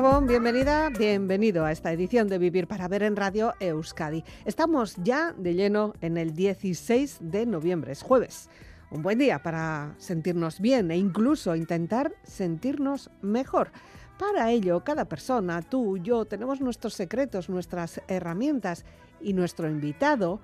[0.00, 4.22] Gabón, bienvenida, bienvenido a esta edición de Vivir para Ver en Radio Euskadi.
[4.44, 8.48] Estamos ya de lleno en el 16 de noviembre, es jueves.
[8.92, 13.72] Un buen día para sentirnos bien e incluso intentar sentirnos mejor.
[14.20, 18.84] Para ello, cada persona, tú, yo, tenemos nuestros secretos, nuestras herramientas
[19.20, 20.38] y nuestro invitado,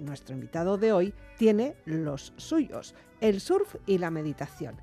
[0.00, 4.76] nuestro invitado de hoy, tiene los suyos, el surf y la meditación.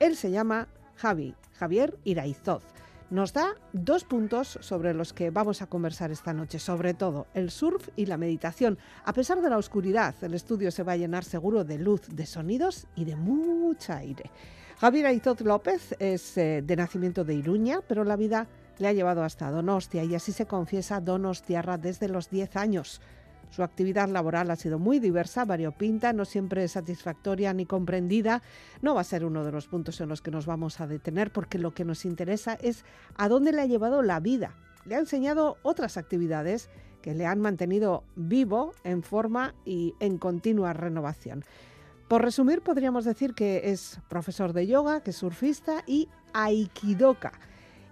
[0.00, 2.62] Él se llama Javi, Javier Iraizoz
[3.10, 7.50] nos da dos puntos sobre los que vamos a conversar esta noche, sobre todo el
[7.50, 8.78] surf y la meditación.
[9.04, 12.26] A pesar de la oscuridad, el estudio se va a llenar seguro de luz, de
[12.26, 14.30] sonidos y de mucha aire.
[14.78, 18.46] Javier Aizot López es eh, de nacimiento de Iruña, pero la vida
[18.78, 23.00] le ha llevado hasta Donostia y así se confiesa Donostiarra desde los 10 años.
[23.50, 28.42] Su actividad laboral ha sido muy diversa, variopinta, no siempre satisfactoria ni comprendida.
[28.80, 31.32] No va a ser uno de los puntos en los que nos vamos a detener
[31.32, 32.84] porque lo que nos interesa es
[33.16, 34.54] a dónde le ha llevado la vida.
[34.84, 36.70] Le ha enseñado otras actividades
[37.02, 41.44] que le han mantenido vivo en forma y en continua renovación.
[42.08, 47.32] Por resumir, podríamos decir que es profesor de yoga, que es surfista y aikidoka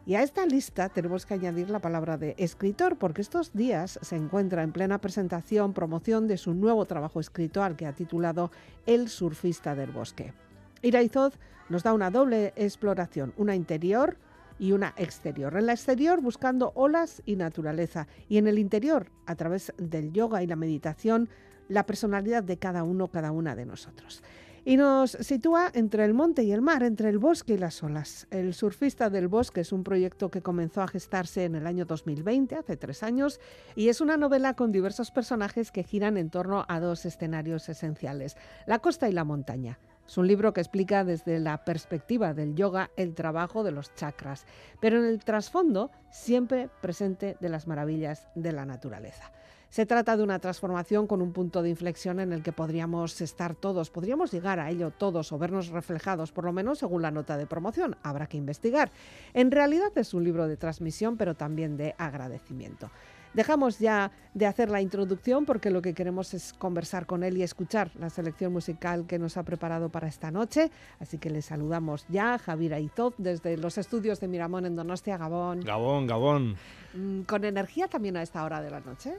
[0.08, 4.16] y a esta lista tenemos que añadir la palabra de escritor, porque estos días se
[4.16, 8.50] encuentra en plena presentación, promoción de su nuevo trabajo escritor que ha titulado
[8.86, 10.32] El surfista del bosque.
[10.80, 11.34] Iraizoz
[11.68, 14.16] nos da una doble exploración, una interior
[14.58, 15.54] y una exterior.
[15.58, 20.42] En la exterior buscando olas y naturaleza y en el interior, a través del yoga
[20.42, 21.28] y la meditación,
[21.68, 24.22] la personalidad de cada uno, cada una de nosotros
[24.64, 28.26] y nos sitúa entre el monte y el mar, entre el bosque y las olas.
[28.30, 32.56] El surfista del bosque es un proyecto que comenzó a gestarse en el año 2020,
[32.56, 33.40] hace tres años,
[33.74, 38.36] y es una novela con diversos personajes que giran en torno a dos escenarios esenciales,
[38.66, 39.78] la costa y la montaña.
[40.08, 44.46] Es un libro que explica desde la perspectiva del yoga el trabajo de los chakras,
[44.80, 49.30] pero en el trasfondo siempre presente de las maravillas de la naturaleza.
[49.70, 53.54] Se trata de una transformación con un punto de inflexión en el que podríamos estar
[53.54, 57.36] todos, podríamos llegar a ello todos o vernos reflejados, por lo menos según la nota
[57.36, 57.94] de promoción.
[58.02, 58.90] Habrá que investigar.
[59.34, 62.90] En realidad es un libro de transmisión, pero también de agradecimiento.
[63.34, 67.42] Dejamos ya de hacer la introducción porque lo que queremos es conversar con él y
[67.42, 70.70] escuchar la selección musical que nos ha preparado para esta noche.
[70.98, 75.60] Así que le saludamos ya, Javier Aizot, desde los estudios de Miramón en Donostia, Gabón.
[75.60, 76.56] Gabón, Gabón.
[76.94, 79.14] Mm, ¿Con energía también a esta hora de la noche?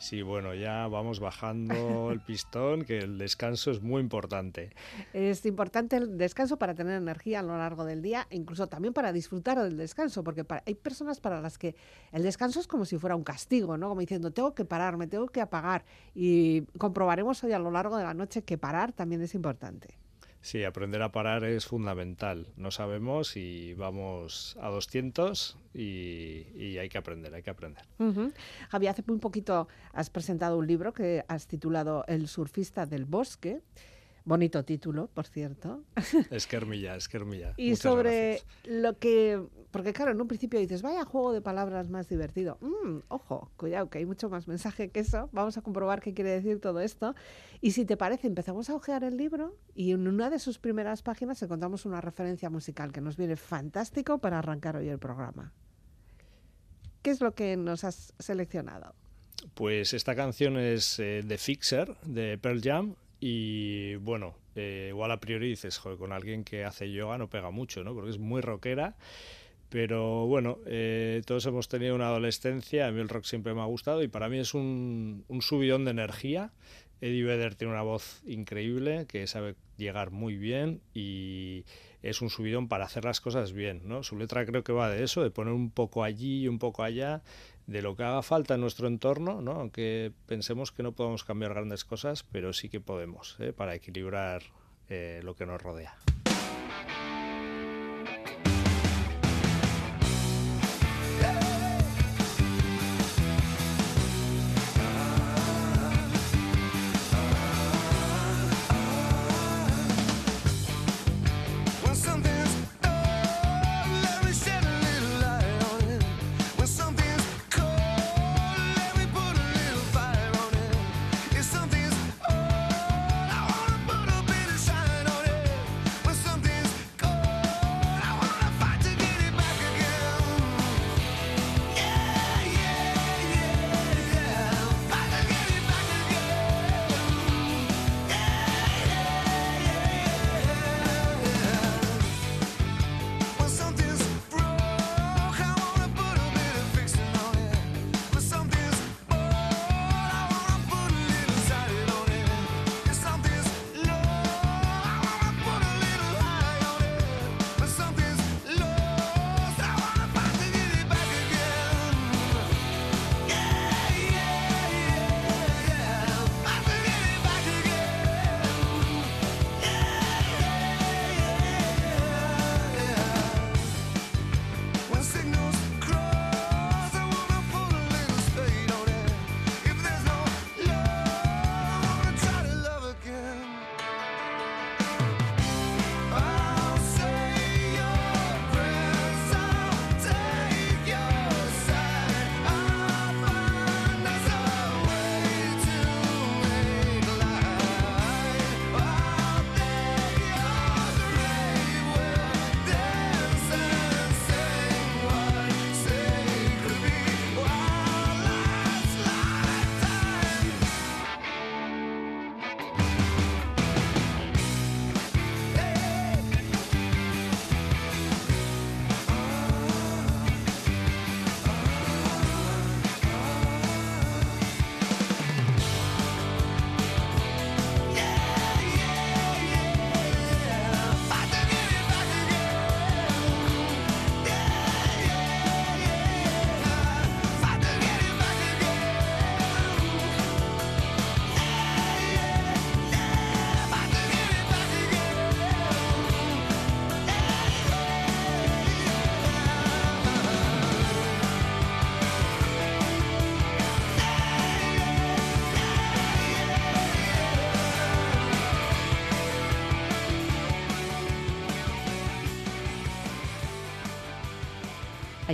[0.00, 1.74] Sí, bueno, ya vamos bajando
[2.10, 4.70] el pistón, que el descanso es muy importante.
[5.12, 9.12] Es importante el descanso para tener energía a lo largo del día, incluso también para
[9.12, 11.76] disfrutar del descanso, porque hay personas para las que
[12.12, 13.90] el descanso es como si fuera un castigo, ¿no?
[13.90, 15.84] Como diciendo, tengo que parar, me tengo que apagar.
[16.14, 19.98] Y comprobaremos hoy a lo largo de la noche que parar también es importante.
[20.42, 22.46] Sí, aprender a parar es fundamental.
[22.56, 27.84] No sabemos y vamos a 200 y, hay que aprender, hay que aprender.
[28.70, 33.60] Javi, hace muy poquito has presentado un libro que has titulado El surfista del bosque.
[34.24, 35.82] Bonito título, por cierto.
[36.30, 37.54] Esquermilla, esquermilla.
[37.56, 39.42] y sobre lo que.
[39.70, 42.58] Porque, claro, en un principio dices, vaya juego de palabras más divertido.
[42.60, 45.28] Mm, ojo, cuidado, que hay mucho más mensaje que eso.
[45.32, 47.14] Vamos a comprobar qué quiere decir todo esto.
[47.60, 51.02] Y si te parece, empezamos a ojear el libro y en una de sus primeras
[51.02, 55.52] páginas encontramos una referencia musical que nos viene fantástico para arrancar hoy el programa.
[57.02, 58.94] ¿Qué es lo que nos has seleccionado?
[59.54, 65.20] Pues esta canción es eh, The Fixer de Pearl Jam y bueno, eh, igual a
[65.20, 67.94] priori dices, joder, con alguien que hace yoga no pega mucho, ¿no?
[67.94, 68.96] Porque es muy rockera.
[69.70, 73.66] Pero bueno, eh, todos hemos tenido una adolescencia, a mí el rock siempre me ha
[73.66, 76.52] gustado y para mí es un, subidón de energía.
[77.00, 81.64] Eddie Vedder tiene una voz increíble que sabe llegar muy bien y
[82.02, 84.02] es un subidón para hacer las cosas bien, ¿no?
[84.02, 86.82] Su letra creo que va de eso, de poner un poco allí y un poco
[86.82, 87.22] allá,
[87.70, 89.52] de lo que haga falta en nuestro entorno, ¿no?
[89.52, 93.52] aunque pensemos que no podemos cambiar grandes cosas, pero sí que podemos, ¿eh?
[93.52, 94.42] para equilibrar
[94.88, 95.94] eh, lo que nos rodea.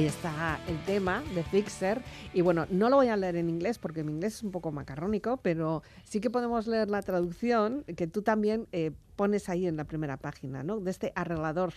[0.06, 2.00] Ahí está el tema de Fixer.
[2.32, 4.70] Y bueno, no lo voy a leer en inglés porque mi inglés es un poco
[4.70, 9.76] macarrónico, pero sí que podemos leer la traducción que tú también eh, pones ahí en
[9.76, 10.78] la primera página, ¿no?
[10.78, 11.72] De este arreglador,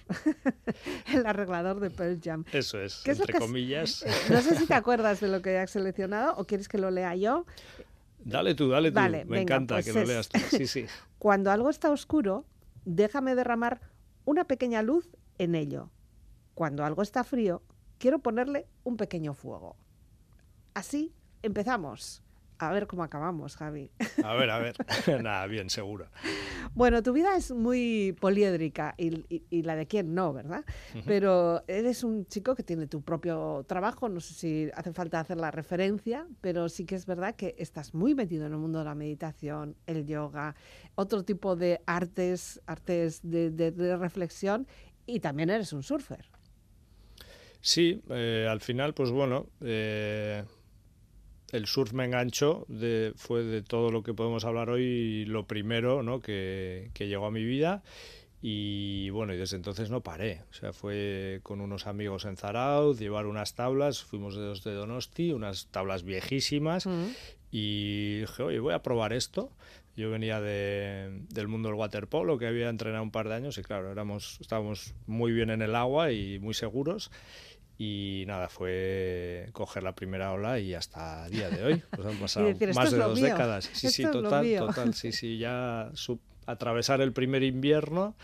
[1.12, 2.46] el arreglador de Pearl Jam.
[2.52, 4.04] Eso es, entre comillas.
[4.04, 6.92] Eh, no sé si te acuerdas de lo que has seleccionado o quieres que lo
[6.92, 7.48] lea yo.
[8.24, 9.00] Dale tú, dale tú.
[9.28, 10.40] Me encanta pues que lo leas tú.
[10.52, 10.86] Sí, sí.
[11.18, 12.46] Cuando algo está oscuro,
[12.86, 13.82] déjame derramar
[14.26, 15.10] una pequeña luz
[15.40, 15.90] en ello.
[16.54, 17.64] Cuando algo está frío,
[18.00, 19.76] quiero ponerle un pequeño fuego.
[20.74, 21.14] Así
[21.44, 22.24] empezamos.
[22.62, 23.90] A ver cómo acabamos, Javi.
[24.26, 24.76] A ver, a ver.
[25.24, 26.08] Nada, bien, seguro.
[26.76, 30.66] Bueno, tu vida es muy poliédrica y, la de quién no, ¿verdad?
[31.06, 35.38] Pero eres un chico que tiene tu propio trabajo, no sé si hace falta hacer
[35.38, 38.86] la referencia, pero sí que es verdad que estás muy metido en el mundo de
[38.86, 40.54] la meditación, el yoga,
[40.96, 44.68] otro tipo de artes, artes de reflexión
[45.06, 46.30] y también eres un surfer.
[47.62, 50.44] Sí, eh, al final, pues bueno, eh,
[51.52, 56.04] el surf me enganchó, de, fue de todo lo que podemos hablar hoy lo primero
[56.04, 56.20] ¿no?
[56.20, 57.84] que, llegó a mi vida.
[58.42, 60.44] Y bueno, y desde entonces no paré.
[60.50, 64.74] O sea, fue con unos amigos en Zarauz, llevar unas tablas, fuimos de dos de
[64.74, 67.08] Donosti, unas tablas viejísimas, mm.
[67.52, 69.52] y dije, oye, voy a probar esto.
[69.98, 73.62] Yo venía de, del mundo del waterpolo, que había entrenado un par de años, y
[73.62, 77.12] claro, éramos, estábamos muy bien en el agua y muy seguros.
[77.82, 81.84] Y nada, fue coger la primera ola y hasta el día de hoy.
[81.96, 83.70] Pues han pasado más de dos décadas.
[83.72, 84.94] Sí, sí, total, total.
[84.94, 85.90] Sí, sí, ya
[86.46, 88.16] atravesar el primer invierno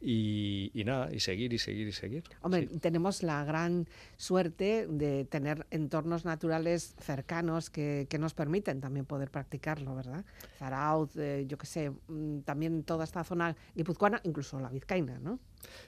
[0.00, 2.24] y, nada, y seguir y seguir y seguir.
[2.40, 9.04] Hombre, tenemos la gran suerte de tener entornos naturales cercanos que, que nos permiten también
[9.04, 10.24] poder practicarlo, ¿verdad?
[10.58, 15.38] Zarauz, eh, yo qué sé, mm, también toda esta zona guipuzcoana, incluso la vizcaína, ¿no?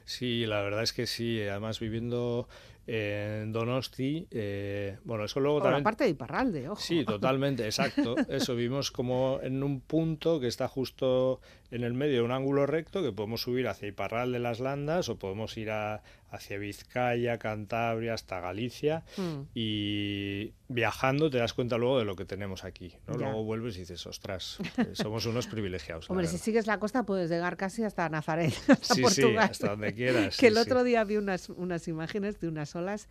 [0.04, 1.42] Sí, la verdad es que sí.
[1.42, 2.49] Además, viviendo
[2.87, 5.81] en Donosti, eh, bueno, eso luego también...
[5.81, 6.81] la parte de Iparralde, ojo.
[6.81, 8.14] Sí, totalmente, exacto.
[8.28, 12.66] Eso, vivimos como en un punto que está justo en el medio de un ángulo
[12.66, 18.14] recto que podemos subir hacia Iparralde las Landas o podemos ir a, hacia Vizcaya, Cantabria,
[18.14, 19.40] hasta Galicia mm.
[19.54, 22.94] y viajando te das cuenta luego de lo que tenemos aquí.
[23.06, 23.14] ¿no?
[23.14, 26.11] Luego vuelves y dices, ostras, eh, somos unos privilegiados.
[26.11, 29.46] Hombre, si sigues la costa puedes llegar casi hasta Nazaret, hasta sí, Portugal.
[29.46, 30.37] Sí, hasta donde quieras.
[30.37, 33.08] que el otro día vi unas, unas imágenes de unas olas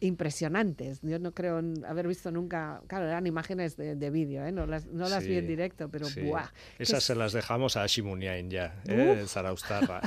[0.00, 1.00] impresionantes.
[1.02, 4.52] Yo no creo haber visto nunca, claro, eran imágenes de, vídeo, ¿eh?
[4.52, 6.48] no las, no las vi en directo, pero ¡buah!
[6.78, 9.18] Esas se las dejamos a Shimuniain ya, ¿eh?
[9.20, 10.00] en Zaraustarra.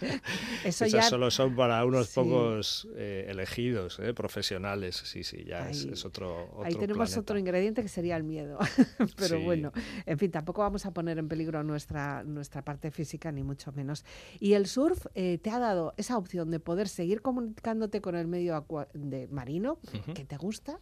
[0.64, 4.12] Esas solo son para unos pocos eh, elegidos, ¿eh?
[4.12, 8.58] profesionales, sí, sí, ya es, otro, Ahí tenemos otro ingrediente que sería el miedo,
[9.16, 9.72] pero bueno,
[10.04, 14.04] en fin, tampoco vamos a poner en peligro nuestra, nuestra parte física, ni mucho menos.
[14.40, 18.66] Y el surf te ha dado esa opción de poder seguir comunicándote con el medio
[18.94, 19.78] de marino,
[20.14, 20.80] que te gusta,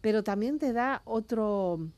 [0.00, 1.88] pero también te da otro,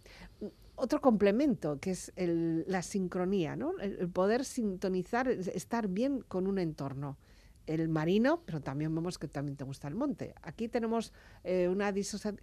[0.75, 3.79] otro complemento, que es la sincronía, ¿no?
[3.81, 7.19] el, poder sintonizar, estar bien con un entorno
[7.67, 10.35] el marino, pero también vemos que también te gusta el monte.
[10.43, 11.13] Aquí tenemos
[11.43, 11.93] eh, una,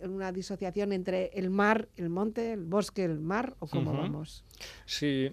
[0.02, 4.44] una, disociación entre el mar, el monte, el bosque, el mar, o cómo vamos.
[4.86, 5.32] Sí,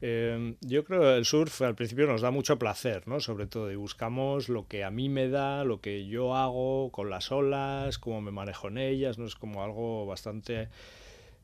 [0.00, 3.20] Em, yo creo que el surf al principio nos da mucho placer, ¿no?
[3.20, 7.10] Sobre todo, y buscamos lo que a mí me da, lo que yo hago con
[7.10, 9.26] las olas, cómo me manejo en ellas, ¿no?
[9.26, 10.68] Es como algo bastante,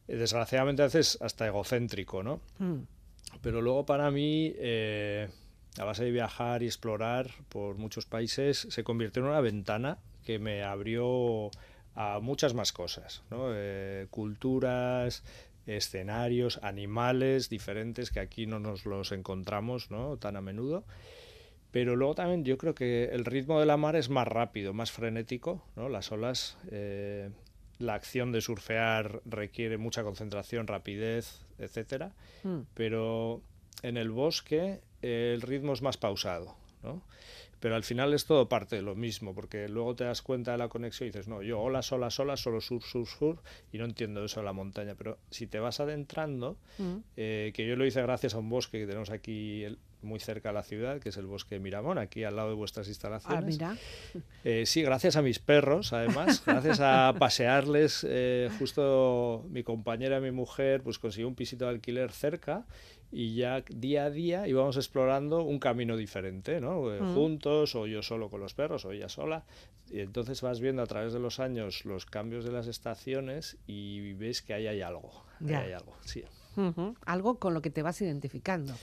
[0.06, 2.40] desgraciadamente a veces hasta egocéntrico, ¿no?
[2.58, 2.84] Hmm.
[3.42, 5.28] Pero luego para mí, eh,
[5.78, 10.38] a base de viajar y explorar por muchos países, se convirtió en una ventana que
[10.38, 11.50] me abrió
[11.94, 13.48] a muchas más cosas, ¿no?
[13.52, 15.22] Eh, culturas,
[15.66, 20.16] escenarios, animales diferentes que aquí no nos los encontramos ¿no?
[20.16, 20.84] tan a menudo.
[21.70, 24.92] Pero luego también yo creo que el ritmo de la mar es más rápido, más
[24.92, 25.62] frenético.
[25.74, 25.88] ¿no?
[25.88, 27.30] Las olas, eh,
[27.78, 32.12] la acción de surfear requiere mucha concentración, rapidez, etc.
[32.44, 32.60] Mm.
[32.74, 33.42] Pero
[33.82, 36.56] en el bosque el ritmo es más pausado.
[36.82, 37.02] ¿no?
[37.60, 40.58] Pero al final es todo parte de lo mismo, porque luego te das cuenta de
[40.58, 43.84] la conexión y dices, no, yo hola, sola, sola, solo sur, sur, sur, y no
[43.84, 46.96] entiendo eso de la montaña, pero si te vas adentrando, mm.
[47.16, 49.64] eh, que yo lo hice gracias a un bosque que tenemos aquí
[50.06, 52.54] muy cerca de la ciudad, que es el bosque de Miramón, aquí al lado de
[52.54, 53.60] vuestras instalaciones.
[53.60, 53.74] Ah,
[54.14, 54.22] mira.
[54.44, 60.30] Eh, sí, gracias a mis perros, además, gracias a pasearles, eh, justo mi compañera, mi
[60.30, 62.64] mujer, pues consiguió un pisito de alquiler cerca
[63.12, 66.92] y ya día a día íbamos explorando un camino diferente, ¿no?
[66.92, 67.14] Eh, mm.
[67.14, 69.44] Juntos o yo solo con los perros o ella sola.
[69.88, 74.14] Y entonces vas viendo a través de los años los cambios de las estaciones y
[74.14, 75.24] ves que ahí hay algo.
[75.40, 76.24] hay algo, sí.
[77.04, 78.74] Algo con lo que te vas identificando.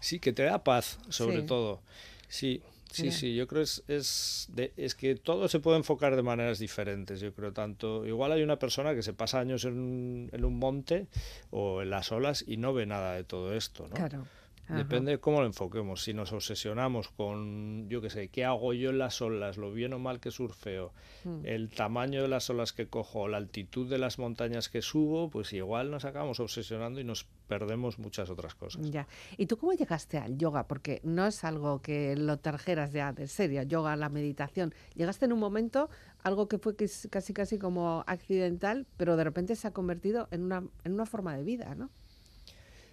[0.00, 1.80] Sí, que te da paz, sobre todo.
[2.28, 6.58] Sí, Sí, sí, yo creo es, es, es que todo se puede enfocar de maneras
[6.58, 10.58] diferentes, yo creo, tanto, igual hay una persona que se pasa años en, en un
[10.58, 11.06] monte
[11.50, 13.94] o en las olas y no ve nada de todo esto, ¿no?
[13.94, 14.26] Claro.
[14.68, 16.02] Depende de cómo lo enfoquemos.
[16.02, 19.92] Si nos obsesionamos con, yo qué sé, qué hago yo en las olas, lo bien
[19.94, 20.92] o mal que surfeo,
[21.24, 21.44] mm.
[21.44, 25.52] el tamaño de las olas que cojo, la altitud de las montañas que subo, pues
[25.52, 28.90] igual nos acabamos obsesionando y nos perdemos muchas otras cosas.
[28.90, 29.08] Ya.
[29.36, 30.66] ¿Y tú cómo llegaste al yoga?
[30.66, 34.74] Porque no es algo que lo terjeras ya de serio, yoga, la meditación.
[34.94, 35.88] Llegaste en un momento,
[36.22, 40.64] algo que fue casi casi como accidental, pero de repente se ha convertido en una,
[40.84, 41.90] en una forma de vida, ¿no?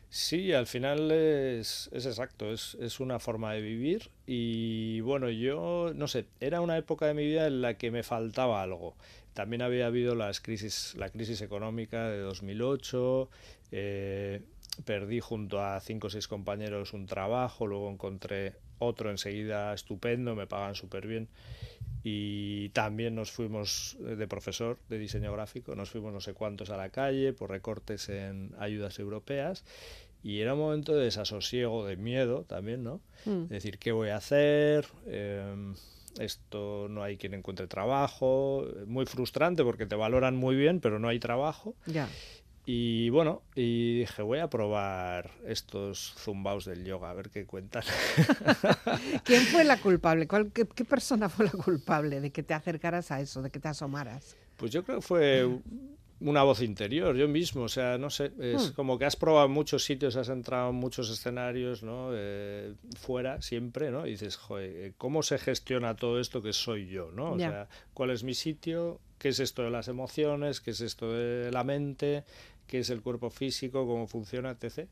[0.10, 5.92] Sí, al final es, es exacto, es, es, una forma de vivir y bueno, yo
[5.94, 8.96] no sé, era una época de mi vida en la que me faltaba algo.
[9.34, 13.30] También había habido las crisis, la crisis económica de 2008,
[13.74, 14.42] eh,
[14.86, 20.48] perdí junto a cinco o seis compañeros un trabajo, luego encontré otro enseguida estupendo, me
[20.48, 21.28] pagan súper bien
[22.08, 26.78] y también nos fuimos de profesor de diseño gráfico, nos fuimos no sé cuántos a
[26.78, 29.66] la calle por recortes en ayudas europeas
[30.22, 33.02] y era un momento de desasosiego, de miedo también, ¿no?
[33.26, 33.46] Mm.
[33.46, 34.86] decir, ¿qué voy a hacer?
[35.08, 35.74] Em,
[36.20, 41.08] esto no hay quien encuentre trabajo, muy frustrante porque te valoran muy bien, pero no
[41.08, 41.74] hay trabajo.
[41.88, 42.08] Ya.
[42.66, 47.84] Y bueno, y dije, voy a probar estos zumbaos del yoga, a ver qué cuentan.
[49.24, 50.28] ¿Quién fue la culpable?
[50.52, 54.36] qué, persona fue la culpable de que te acercaras a eso, de que te asomaras?
[54.58, 55.48] Pues yo creo que fue
[56.22, 58.74] una voz interior, yo mismo, o sea, no sé, es hmm.
[58.74, 62.10] como que has probado muchos sitios, has entrado en muchos escenarios, ¿no?
[62.14, 64.08] Eh, fuera, siempre, ¿no?
[64.08, 67.34] Y dices, joder, ¿cómo se gestiona todo esto que soy yo, ¿no?
[67.34, 69.00] O sea, ¿cuál es mi sitio?
[69.18, 70.62] ¿Qué es esto de las emociones?
[70.62, 72.24] ¿Qué es esto de la mente?
[72.68, 74.90] Qué es el cuerpo físico, cómo funciona, etc.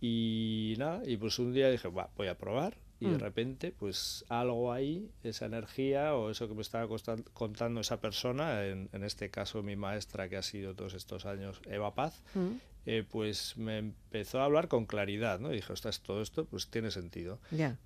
[0.00, 3.20] Y nada, y pues un día dije, voy a probar y de mm.
[3.20, 6.88] repente pues algo ahí, esa energía o eso que me estaba
[7.34, 11.60] contando esa persona, en, en, este caso mi maestra que ha sido todos estos años
[11.66, 12.54] Eva Paz, mm.
[12.88, 15.52] Eh, pues me empezó a hablar con claridad, ¿no?
[15.52, 17.40] Y dije, ostras, todo esto pues tiene sentido.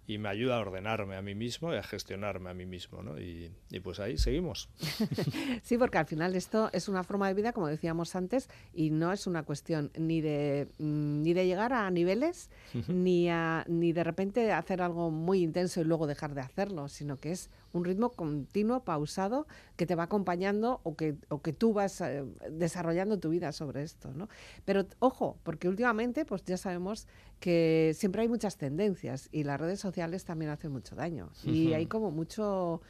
[0.07, 3.19] Y me ayuda a ordenarme a mí mismo y a gestionarme a mí mismo, ¿no?
[3.19, 3.51] Y,
[3.83, 4.69] pues ahí seguimos.
[5.63, 9.11] sí, porque al final esto es una forma de vida, como decíamos antes, y no
[9.11, 12.51] es una cuestión ni de, mm, ni de llegar a niveles,
[12.89, 17.17] ni, a, ni de repente hacer algo muy intenso y luego dejar de hacerlo, sino
[17.17, 19.47] que es un ritmo continuo, pausado,
[19.77, 23.83] que te va acompañando o que, o que tú vas eh, desarrollando tu vida sobre
[23.83, 24.29] esto, ¿no?
[24.65, 27.07] Pero ojo, porque últimamente pues ya sabemos
[27.39, 31.31] que siempre hay muchas tendencias y las redes sociales también hacen mucho daño.
[31.45, 32.81] Y hay como mucho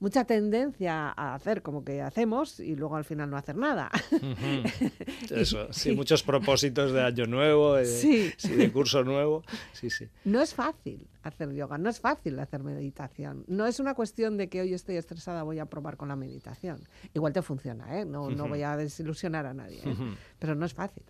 [0.00, 3.90] mucha tendencia a hacer como que hacemos y luego al final no hacer nada.
[5.30, 8.32] Eso, sí, muchos propósitos de año nuevo, de, sí.
[8.36, 9.42] de curso nuevo.
[9.72, 10.08] Sí, sí.
[10.24, 13.44] No es fácil hacer yoga, no es fácil hacer meditación.
[13.46, 16.80] No es una cuestión de que hoy estoy estresada, voy a probar con la meditación.
[17.12, 18.04] Igual te funciona, ¿eh?
[18.04, 19.96] no, no voy a desilusionar a nadie, ¿eh?
[20.38, 21.04] pero no es fácil.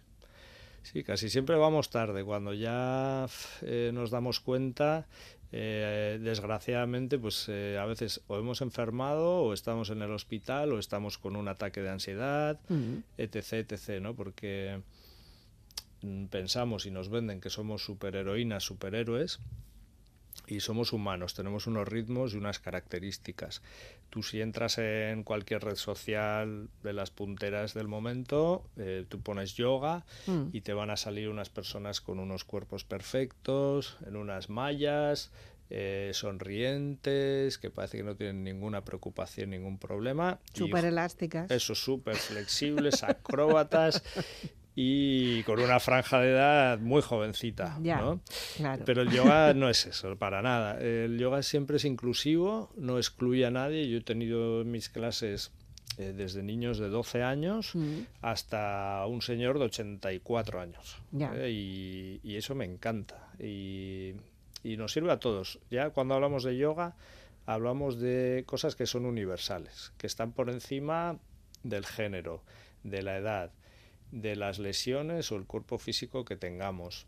[0.84, 2.22] Sí, casi siempre vamos tarde.
[2.24, 3.26] Cuando ya
[3.62, 5.06] eh, nos damos cuenta,
[5.50, 10.78] eh, desgraciadamente, pues eh, a veces o hemos enfermado o estamos en el hospital o
[10.78, 12.60] estamos con un ataque de ansiedad,
[13.16, 14.14] etc., etc., ¿no?
[14.14, 14.82] Porque
[16.02, 19.40] mm, pensamos y nos venden que somos superheroínas, superhéroes,
[20.46, 23.62] y somos humanos, tenemos unos ritmos y unas características.
[24.10, 29.54] Tú si entras en cualquier red social de las punteras del momento, eh, tú pones
[29.54, 30.48] yoga mm.
[30.52, 35.32] y te van a salir unas personas con unos cuerpos perfectos, en unas mallas,
[35.70, 40.38] eh, sonrientes, que parece que no tienen ninguna preocupación, ningún problema.
[40.52, 41.50] Súper elásticas.
[41.50, 44.02] Eso, súper flexibles, acróbatas.
[44.76, 47.78] y con una franja de edad muy jovencita.
[47.80, 48.20] ¿no?
[48.84, 50.80] Pero el yoga no es eso, para nada.
[50.80, 53.88] El yoga siempre es inclusivo, no excluye a nadie.
[53.88, 55.52] Yo he tenido en mis clases
[55.98, 58.00] eh, desde niños de 12 años mm.
[58.20, 60.98] hasta un señor de 84 años.
[61.16, 61.50] ¿eh?
[61.50, 63.28] Y, y, eso me encanta.
[63.38, 64.14] Y,
[64.64, 65.60] y nos sirve a todos.
[65.70, 66.96] Ya cuando hablamos de yoga,
[67.46, 71.18] hablamos de cosas que son universales, que están por encima
[71.62, 72.42] del género,
[72.82, 73.52] de la edad,
[74.14, 77.06] de las lesiones o el cuerpo físico que tengamos,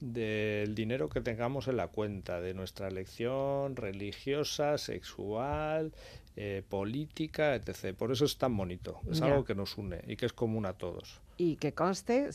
[0.00, 5.92] del dinero que tengamos en la cuenta, de nuestra elección religiosa, sexual,
[6.36, 7.94] eh, política, etc.
[7.94, 10.72] Por eso es tan bonito, es algo que nos une y que es común a
[10.72, 11.20] todos.
[11.36, 12.30] Y que conste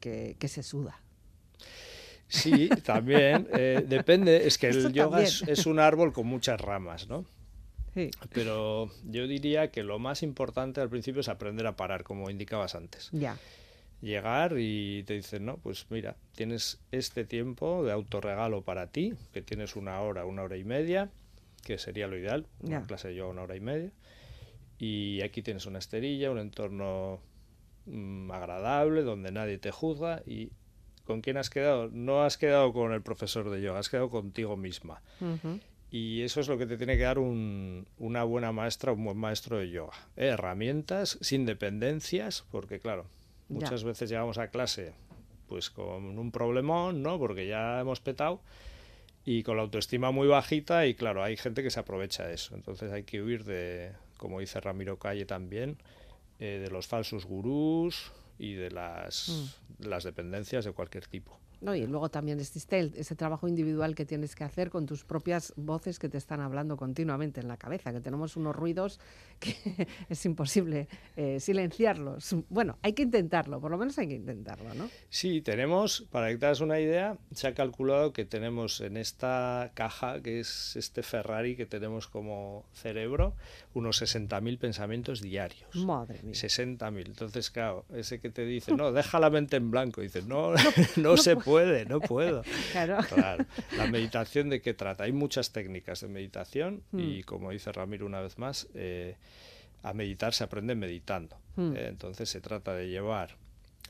[0.00, 1.00] que, que se suda.
[2.28, 3.48] Sí, también.
[3.52, 7.24] Eh, depende, es que el yoga es, un árbol con muchas ramas, ¿no?
[7.98, 8.12] Sí.
[8.32, 12.76] Pero yo diría que lo más importante al principio es aprender a parar, como indicabas
[12.76, 13.08] antes.
[13.10, 13.36] Ya.
[14.00, 19.42] Llegar y te dicen, no, pues mira, tienes este tiempo de autorregalo para ti, que
[19.42, 21.10] tienes una hora, una hora y media,
[21.64, 23.90] que sería lo ideal, una clase de yoga una hora y media.
[24.78, 27.18] Y aquí tienes una esterilla, un entorno
[27.86, 30.52] mm, agradable, donde nadie te juzga y
[31.04, 31.88] ¿con quién has quedado?
[31.90, 35.02] No has quedado con el profesor de yoga, has quedado contigo misma.
[35.90, 39.58] Y eso es lo que te tiene que dar una buena maestra, un buen maestro
[39.58, 39.94] de yoga.
[40.16, 40.26] ¿eh?
[40.26, 43.06] Herramientas sin dependencias, porque claro,
[43.48, 44.92] muchas veces llegamos a clase
[45.48, 47.18] pues con un problemón, ¿no?
[47.18, 48.42] Porque ya hemos petado
[49.24, 52.54] y con la autoestima muy bajita y claro, hay gente que se aprovecha de eso.
[52.54, 55.78] Entonces hay que huir de, como dice Ramiro Calle también,
[56.38, 59.28] eh, de los falsos gurús y de las,
[59.80, 59.86] mm.
[59.88, 61.38] las dependencias de cualquier tipo.
[61.60, 65.52] No, y luego también existe ese trabajo individual que tienes que hacer con tus propias
[65.56, 69.00] voces que te están hablando continuamente en la cabeza, que tenemos unos ruidos
[69.40, 69.54] que
[70.08, 72.34] es imposible eh, silenciarlos.
[72.48, 74.88] Bueno, hay que intentarlo, por lo menos hay que intentarlo, ¿no?
[75.08, 79.72] Sí, tenemos, para que te das una idea, se ha calculado que tenemos en esta
[79.74, 83.34] caja, que es este Ferrari que tenemos como cerebro,
[83.78, 85.74] unos 60.000 pensamientos diarios.
[85.76, 86.34] Madre mía.
[86.34, 87.06] 60.000.
[87.06, 90.58] Entonces, claro, ese que te dice, no, deja la mente en blanco, dice, no, no,
[90.96, 92.42] no se puede no puedo.
[92.72, 93.44] Claro.
[93.76, 95.04] La meditación de qué trata.
[95.04, 97.22] Hay muchas técnicas de meditación y hmm.
[97.22, 99.16] como dice Ramiro una vez más, eh,
[99.82, 101.36] a meditar se aprende meditando.
[101.56, 101.74] Hmm.
[101.74, 103.36] Eh, entonces se trata de llevar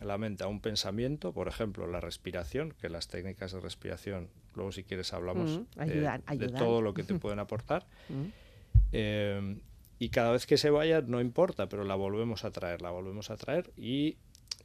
[0.00, 4.72] la mente a un pensamiento, por ejemplo, la respiración, que las técnicas de respiración, luego
[4.72, 6.38] si quieres hablamos hmm.
[6.38, 7.86] de todo lo que te pueden aportar.
[8.92, 9.58] Eh,
[9.98, 13.30] y cada vez que se vaya, no importa, pero la volvemos a traer, la volvemos
[13.30, 13.72] a traer.
[13.76, 14.16] Y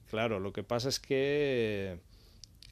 [0.09, 1.99] claro, lo que pasa es que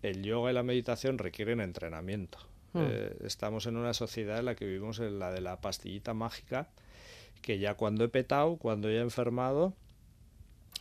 [0.02, 2.38] el yoga y la meditación requieren entrenamiento.
[2.74, 2.84] Hmm.
[2.84, 6.70] Eh, estamos en una sociedad en la que vivimos en la de la pastillita mágica,
[7.42, 9.74] que ya cuando he petado, cuando he enfermado,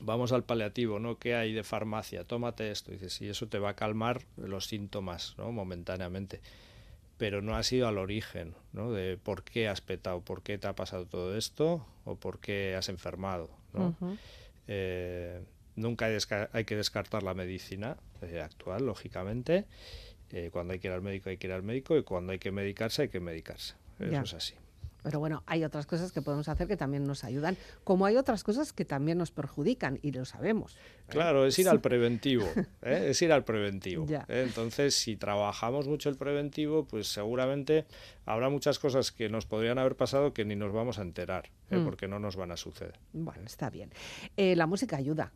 [0.01, 1.19] vamos al paliativo, ¿no?
[1.19, 2.25] ¿Qué hay de farmacia?
[2.25, 2.91] Tómate esto.
[2.91, 5.53] Y dices, sí, eso te va a calmar los síntomas, ¿no?
[5.53, 6.41] Momentáneamente.
[7.21, 8.91] Pero no has ido al origen, ¿no?
[8.91, 12.75] De por qué has petado, por qué te ha pasado todo esto o por qué
[12.75, 13.95] has enfermado, ¿no?
[15.81, 16.07] Nunca
[16.53, 19.65] hay, que descartar la medicina eh, actual, lógicamente.
[20.31, 22.39] Eh, cuando hay que ir al médico hay que ir al médico y cuando hay
[22.39, 23.75] que medicarse hay que medicarse.
[23.99, 24.55] Eso es así.
[25.03, 28.45] Pero bueno, hay otras cosas que podemos hacer que también nos ayudan, como hay otras
[28.45, 30.77] cosas que también nos perjudican y lo sabemos.
[31.09, 32.45] Claro, es ir al preventivo,
[32.83, 33.09] ¿eh?
[33.11, 34.07] es ir al preventivo.
[34.29, 37.87] Entonces, si trabajamos mucho el preventivo, pues seguramente
[38.25, 41.85] habrá muchas cosas que nos podrían haber pasado que ni nos vamos a enterar, mm.
[41.85, 42.99] porque no nos van a suceder.
[43.13, 43.91] Bueno, está bien.
[44.37, 45.33] la música ayuda.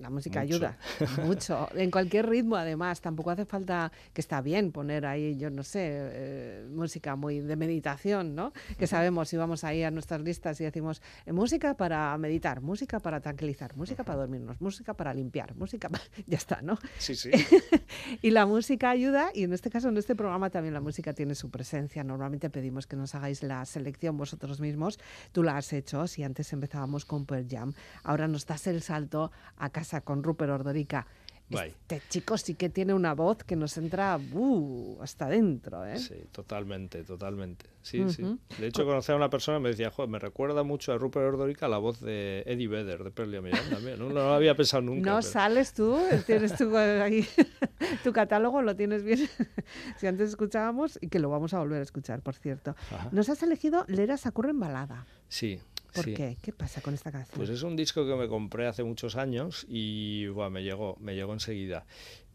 [0.00, 0.76] La música ayuda
[1.24, 5.62] mucho, en cualquier ritmo además, tampoco hace falta que está bien poner ahí, yo no
[5.62, 8.52] sé, eh, música muy de meditación, ¿no?
[8.78, 13.00] Que sabemos si vamos ahí a nuestras listas y decimos eh, música para meditar, música
[13.00, 16.04] para tranquilizar, música para dormirnos, música para limpiar, música para...
[16.26, 16.78] ya está, ¿no?
[16.98, 17.30] Sí, sí.
[18.22, 21.34] y la música ayuda y en este caso, en este programa también la música tiene
[21.34, 22.04] su presencia.
[22.04, 24.98] Normalmente pedimos que nos hagáis la selección vosotros mismos,
[25.32, 29.30] tú la has hecho, si antes empezábamos con Pearl Jam, ahora nos das el salto
[29.56, 31.06] a casa con Rupert Ordorica.
[31.48, 35.84] Este chico sí que tiene una voz que nos entra uh, hasta dentro.
[35.86, 35.98] ¿eh?
[35.98, 37.66] Sí, totalmente, totalmente.
[37.82, 38.36] Sí, sí.
[38.58, 41.26] De hecho, conocí a una persona y me decía, Joder, me recuerda mucho a Rupert
[41.26, 43.98] Ordorica la voz de Eddie Vedder de Pearl Jam también.
[44.00, 45.08] No, lo había pensado nunca.
[45.08, 45.96] No sales tú,
[46.26, 47.24] tienes tu, ahí,
[48.02, 49.20] tu catálogo, lo tienes bien.
[49.98, 52.74] si antes escuchábamos, y que lo vamos a volver a escuchar, por cierto.
[53.12, 55.06] Nos has elegido Lera Sakura en balada.
[55.28, 55.60] Sí,
[55.96, 56.36] ¿Por qué?
[56.42, 57.36] ¿Qué pasa con esta canción?
[57.36, 61.32] Pues es un disco que me compré hace muchos años y me llegó, me llegó
[61.32, 61.84] enseguida.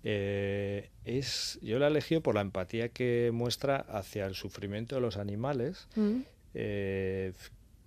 [0.03, 5.17] Eh, es, yo la elegí por la empatía que muestra hacia el sufrimiento de los
[5.17, 6.19] animales, mm.
[6.55, 7.33] eh,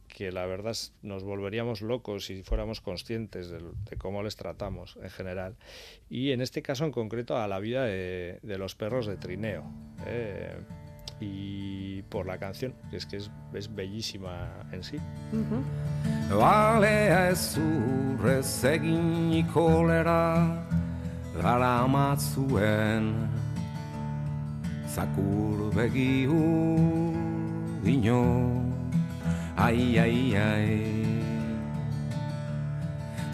[0.09, 3.61] que la verdad nos volveríamos locos si fuéramos conscientes de,
[3.99, 5.57] cómo les tratamos en general.
[6.09, 9.65] Y en este caso en concreto a la vida de, los perros de trineo.
[10.07, 10.57] Eh,
[11.21, 14.99] y por la canción, que es que es, es bellísima en sí.
[16.31, 20.67] Balea ez urrez egin ikolera
[21.41, 23.15] gara matzuen
[24.89, 26.27] zakur begi
[27.83, 28.23] dino
[29.57, 31.05] ai ai ai.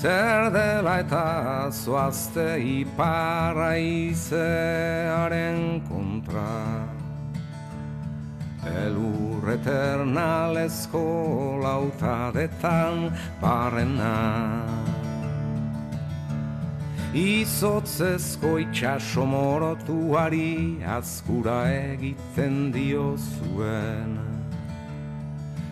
[0.01, 7.00] Zer dela eta zoazte iparra izearen kontra
[8.66, 11.01] Elur eternalezko
[11.62, 13.09] lautadetan
[13.40, 14.16] barrena
[17.16, 24.18] Izotzezko itxaso morotuari azkura egiten dio zuen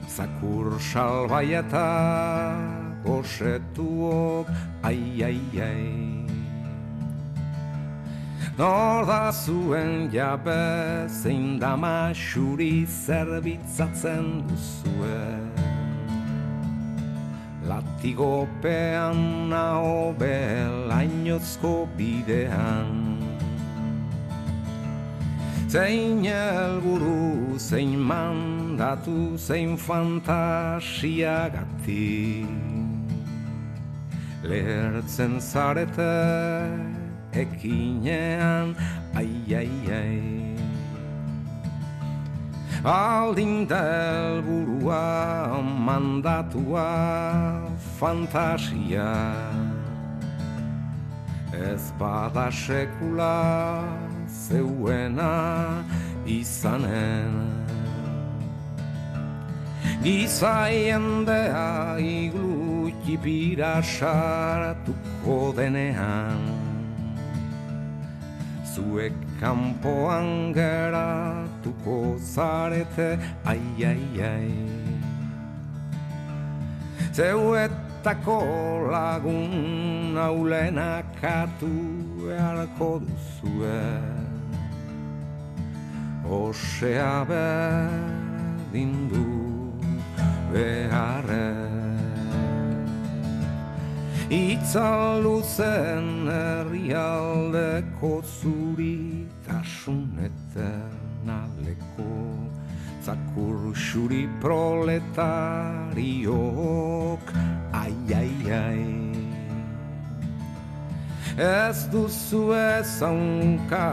[0.09, 1.89] Zakur salbai eta
[3.05, 4.49] gosetuok
[4.83, 6.18] ai ai ai
[8.59, 15.21] Nor da zuen jabe zein dama xuri zerbitzatzen duzue.
[17.69, 23.23] Latigopean naho belainozko bidean.
[25.71, 32.43] Zein elburu, zein mandatu, zein fantasia gati.
[34.43, 36.98] Lehertzen zarete
[37.33, 38.77] ekinean,
[39.15, 40.59] ai, ai, ai.
[42.85, 46.91] Aldin delburua mandatua
[47.99, 49.35] fantasia.
[51.53, 53.83] Ez bada sekula
[54.31, 55.83] zeuena
[56.25, 57.35] izanen.
[60.05, 66.58] Gizaien dea iglu txipira sartuko denean
[68.79, 69.13] Zuek
[69.43, 73.19] kanpoan geratuko zarete.
[73.43, 74.55] Ai ai ai.
[77.11, 78.39] Zeuetako
[78.87, 81.75] lagun aulenak atu
[82.23, 83.83] beharko duzue.
[86.23, 89.27] Osea berdin du
[90.55, 91.88] beharre
[94.29, 102.13] Itzal luzen herrialdeko zuri tasunetan aleko
[103.01, 106.05] Zakur xuri proletariok.
[107.73, 108.85] Ai ai ai.
[111.39, 113.89] Ez duzu ezaunka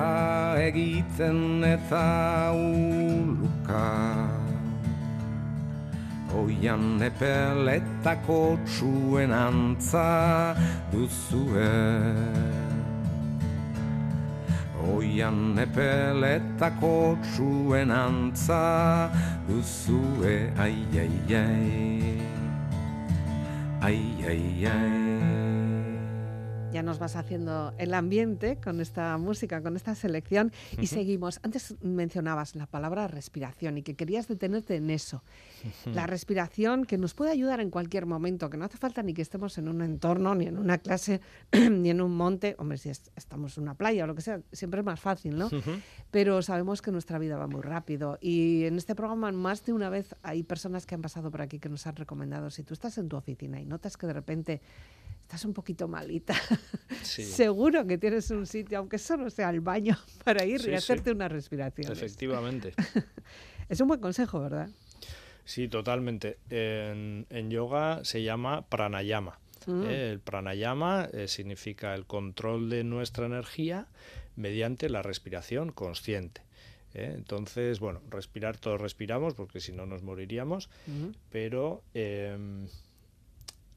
[0.59, 4.34] egiten eta uluka
[6.35, 10.55] Oian epeletako txuen antza
[10.91, 11.69] duzue.
[14.95, 18.61] Oian epeletako txuen antza
[19.47, 20.35] duzue.
[20.59, 22.19] Ai, ai, ai.
[23.85, 24.45] Ai, ai,
[24.75, 25.04] ai
[26.75, 31.39] ya nos vas haciendo el ambiente con esta música, con esta selección y seguimos.
[31.41, 35.23] Antes mencionabas la palabra respiración y que querías detenerte en eso.
[35.85, 39.21] La respiración que nos puede ayudar en cualquier momento, que no hace falta ni que
[39.21, 41.21] estemos en un entorno, ni en una clase,
[41.71, 42.57] ni en un monte.
[42.59, 45.49] Hombre, si estamos en una playa o lo que sea, siempre es más fácil, ¿no?
[46.11, 49.89] Pero sabemos que nuestra vida va muy rápido y en este programa más de una
[49.89, 52.97] vez hay personas que han pasado por aquí que nos han recomendado, si tú estás
[52.97, 54.61] en tu oficina y notas que de repente
[55.25, 56.35] estás un poquito malita,
[57.01, 61.27] seguro que tienes un sitio, aunque solo sea el baño, para ir y hacerte una
[61.27, 61.91] respiración.
[61.91, 62.73] Efectivamente.
[63.69, 64.69] es un buen consejo, ¿verdad?
[65.45, 66.37] Sí, totalmente.
[66.49, 69.39] En, yoga se llama pranayama.
[69.67, 69.83] Mm.
[69.83, 70.11] ¿eh?
[70.11, 73.87] El pranayama eh, significa el control de nuestra energía
[74.35, 76.41] mediante la respiración consciente.
[76.93, 77.13] ¿eh?
[77.15, 80.69] Entonces, bueno, respirar todos respiramos porque si no nos moriríamos,
[81.29, 82.67] pero em,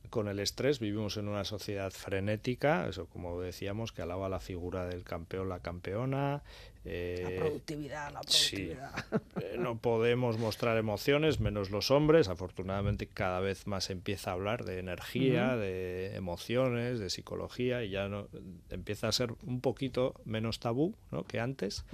[0.08, 4.86] con el estrés vivimos en una sociedad frenética, eso como decíamos, que alaba la figura
[4.86, 6.42] del campeón, la campeona.
[6.84, 9.04] Eh, la productividad, la productividad.
[9.42, 12.28] Eh, no podemos mostrar emociones, menos los hombres.
[12.28, 17.90] Afortunadamente cada vez más se empieza a hablar de energía, de emociones, de psicología, y
[17.90, 18.28] ya no
[18.70, 21.24] empieza a ser un poquito menos tabú ¿no?
[21.24, 21.84] que antes.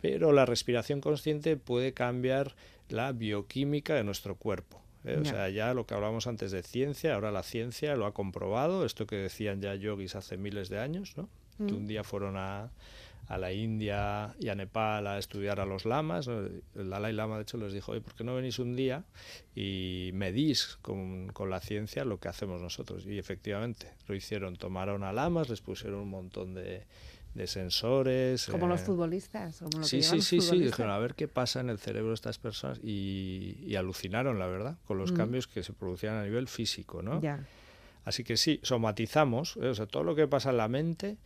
[0.00, 2.54] Pero la respiración consciente puede cambiar
[2.88, 4.82] la bioquímica de nuestro cuerpo.
[5.04, 5.18] ¿Eh?
[5.20, 8.84] O sea, ya lo que hablábamos antes de ciencia, ahora la ciencia lo ha comprobado,
[8.84, 11.28] esto que decían ya yogis hace miles de años, ¿no?
[11.58, 11.76] Que mm.
[11.76, 12.70] un día fueron a,
[13.28, 16.28] a, la India y a Nepal a estudiar a los lamas.
[16.28, 19.04] El Dalai Lama, de hecho, les dijo, ¿por qué no venís un día
[19.54, 23.06] y medís con, con, la ciencia lo que hacemos nosotros?
[23.06, 24.56] Y efectivamente, lo hicieron.
[24.56, 26.84] Tomaron a lamas, les pusieron un montón de
[27.34, 28.46] de sensores.
[28.46, 29.58] Como los eh, futbolistas.
[29.58, 32.38] Como sí, sí, sí, sí, dijeron a ver qué pasa en el cerebro de estas
[32.38, 35.16] personas y, alucinaron, la verdad, con los mm.
[35.16, 37.20] cambios que se producían a nivel físico, ¿no?
[38.04, 39.68] Así que sí, somatizamos, ¿eh?
[39.68, 41.18] o sea, todo lo que pasa en la mente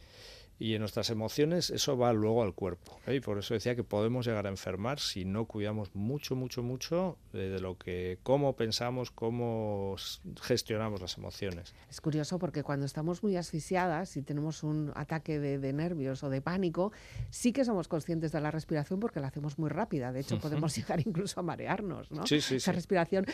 [0.59, 2.99] y en nuestras emociones eso va luego al cuerpo.
[3.07, 3.16] ¿eh?
[3.16, 7.19] Y por eso decía que podemos llegar a enfermar si no cuidamos mucho, mucho, mucho
[7.33, 9.97] de, lo que, cómo pensamos, cómo
[10.40, 11.75] gestionamos las emociones.
[11.90, 16.40] Es curioso porque cuando estamos muy asfixiadas y tenemos un ataque de, nervios o de
[16.40, 16.92] pánico,
[17.31, 20.12] sí que somos conscientes de la respiración porque la hacemos muy rápida.
[20.12, 22.27] De hecho, podemos llegar incluso a marearnos, ¿no?
[22.27, 23.27] Sí, sí, Esa respiración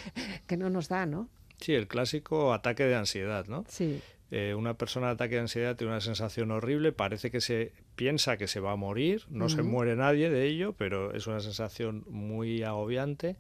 [0.47, 1.29] que no nos da, ¿no?
[1.63, 3.65] Sí, el clásico ataque de ansiedad, ¿no?
[3.69, 4.03] Sí.
[4.35, 8.39] Eh, una persona de ataque de ansiedad tiene una sensación horrible, parece que se piensa
[8.39, 12.07] que se va a morir, no se muere nadie de ello, pero es una sensación
[12.09, 13.37] muy agobiante.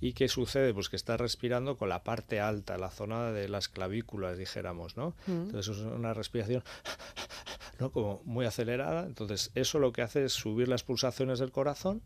[0.00, 0.72] ¿Y qué sucede?
[0.72, 5.14] Pues que está respirando con la parte alta, la zona de las clavículas, dijéramos, ¿no?
[5.28, 6.64] Entonces es una respiración
[7.78, 7.92] ¿no?
[7.92, 9.04] Como muy acelerada.
[9.06, 12.00] Entonces, eso lo que hace es subir las pulsaciones del corazón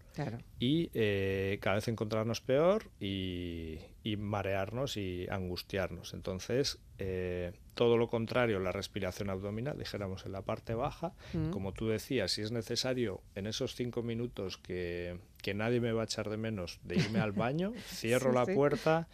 [0.58, 3.78] y eh, cada vez encontrarnos peor y,
[4.14, 6.14] marearnos y angustiarnos.
[6.14, 11.50] Entonces, eh, todo lo contrario, la respiración abdominal, dijéramos en la parte baja, mm.
[11.50, 15.18] como tú decías, si es necesario en esos cinco minutos que,
[15.54, 19.08] nadie me va a echar de menos de irme al baño, cierro la puerta,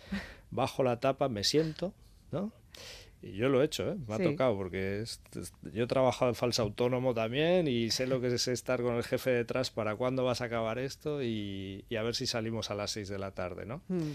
[0.51, 1.95] bajo la tapa, me siento,
[2.31, 2.53] ¿no?
[3.23, 3.97] Y yo lo he hecho, ¿eh?
[4.09, 5.05] me ha tocado, porque
[5.73, 9.05] yo he trabajado en falso autónomo también y sé lo que es estar con el
[9.05, 12.91] jefe detrás para cuándo vas a acabar esto y, a ver si salimos a las
[12.91, 13.81] 6 de la tarde, ¿no?
[13.87, 14.11] Mm.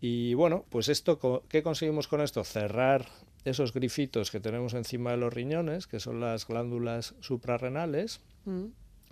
[0.00, 2.44] Y bueno, pues esto, ¿qué conseguimos con esto?
[2.44, 3.06] Cerrar
[3.44, 8.20] esos grifitos que tenemos encima de los riñones, que son las glándulas suprarrenales.
[8.44, 8.66] Mm.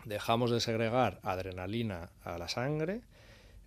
[0.05, 3.03] Dejamos de segregar adrenalina a la sangre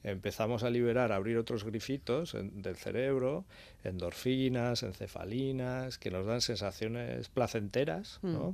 [0.04, 3.46] empezamos a liberar, a abrir otros grifitos del cerebro,
[3.84, 8.50] endorfinas, encefalinas, que nos dan sensaciones placenteras, mm.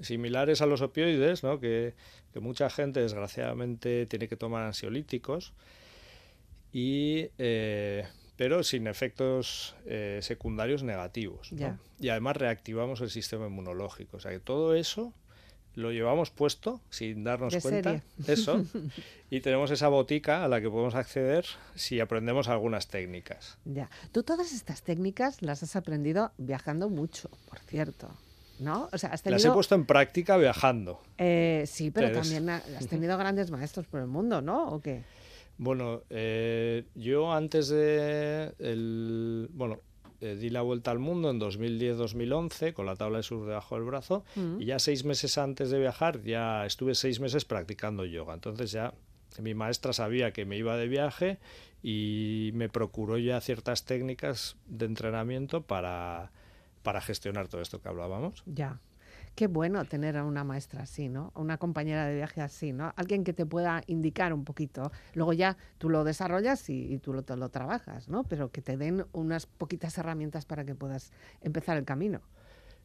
[0.00, 1.60] similares a los opioides, ¿no?
[1.60, 1.94] que,
[2.40, 5.52] mucha gente desgraciadamente tiene que tomar ansiolíticos,
[6.74, 8.04] y, eh,
[8.36, 11.50] pero sin efectos eh, secundarios negativos.
[12.00, 14.16] Y además reactivamos el sistema inmunológico.
[14.16, 15.14] O sea que todo eso
[15.76, 18.02] lo llevamos puesto sin darnos cuenta.
[18.26, 18.64] Eso.
[19.30, 23.56] y tenemos esa botica a la que podemos acceder si aprendemos algunas técnicas.
[23.64, 23.88] Ya.
[24.10, 28.10] Tú todas estas técnicas las has aprendido viajando mucho, por cierto.
[28.60, 28.88] ¿No?
[28.92, 31.00] O sea, has Las he puesto en práctica viajando.
[31.18, 34.68] Eh, sí, pero también has tenido grandes maestros por el mundo, ¿no?
[34.68, 35.02] ¿O qué?
[35.58, 39.80] Bueno, eh, yo antes de el, bueno,
[40.20, 43.84] eh, di la vuelta al mundo en 2010-2011 con la tabla de surf debajo del
[43.84, 44.60] brazo mm.
[44.60, 48.34] y ya seis meses antes de viajar ya estuve seis meses practicando yoga.
[48.34, 48.94] Entonces ya
[49.42, 51.38] mi maestra sabía que me iba de viaje
[51.82, 56.32] y me procuró ya ciertas técnicas de entrenamiento para,
[56.82, 58.42] para gestionar todo esto que hablábamos.
[58.46, 58.80] Ya.
[59.34, 61.32] Qué bueno tener a una maestra así, ¿no?
[61.34, 62.92] Una compañera de viaje así, ¿no?
[62.96, 64.92] Alguien que te pueda indicar un poquito.
[65.14, 68.22] Luego ya tú lo desarrollas y, tú lo, lo trabajas, ¿no?
[68.24, 72.20] Pero que te den unas poquitas herramientas para que puedas empezar el camino.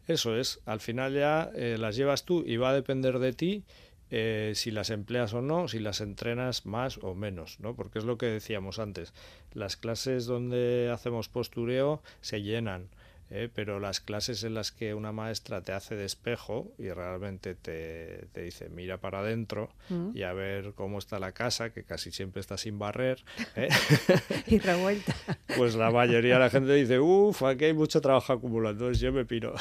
[0.07, 0.59] Eso es.
[0.65, 3.63] Al final ya eh, las llevas tú y va a depender de ti
[4.09, 7.75] eh, si las empleas o no, si las entrenas más o menos, ¿no?
[7.75, 9.13] Porque es lo que decíamos antes.
[9.53, 12.89] Las clases donde hacemos postureo se llenan.
[13.29, 13.49] ¿Eh?
[13.53, 18.27] pero las clases en las que una maestra te hace de espejo y realmente te,
[18.33, 20.11] te dice mira para adentro mm.
[20.15, 23.23] y a ver cómo está la casa, que casi siempre está sin barrer.
[23.55, 23.69] ¿eh?
[24.47, 25.15] y revuelta.
[25.57, 29.11] Pues la mayoría de la gente dice, uff, aquí hay mucho trabajo acumulado, entonces yo
[29.11, 29.55] me piro.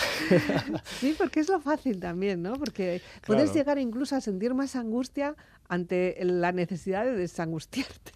[1.01, 2.53] sí, porque es lo fácil también, ¿no?
[2.55, 5.35] Porque puedes llegar incluso a sentir más angustia
[5.69, 8.13] ante la necesidad de desangustiarte.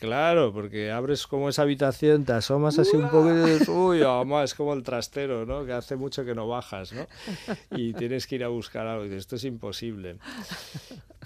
[0.00, 4.42] Claro, porque abres como esa habitación, te asomas así un poco y dices, uy, mamá,
[4.44, 5.66] es como el trastero, ¿no?
[5.66, 7.06] Que hace mucho que no bajas, ¿no?
[7.76, 10.16] Y tienes que ir a buscar algo y dices, esto es imposible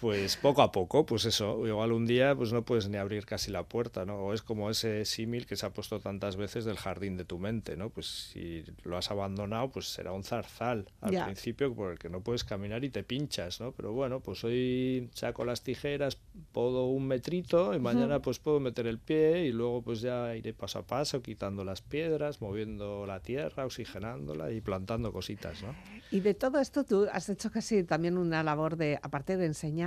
[0.05, 3.51] pues poco a poco, pues eso, igual un día pues no puedes ni abrir casi
[3.51, 4.17] la puerta, ¿no?
[4.19, 7.39] O es como ese símil que se ha puesto tantas veces del jardín de tu
[7.39, 7.89] mente, ¿no?
[7.89, 12.21] Pues si lo has abandonado, pues será un zarzal al principio por el que no
[12.21, 13.73] puedes caminar y te pinchas, ¿no?
[13.73, 16.19] Pero bueno, pues hoy saco las tijeras,
[16.53, 20.53] puedo un metrito y mañana pues puedo meter el pie y luego pues ya iré
[20.53, 25.75] paso a paso quitando las piedras, moviendo la tierra, oxigenándola y plantando cositas, ¿no?
[26.11, 29.85] Y de todo esto tú has hecho casi también una labor de, aparte de enseñar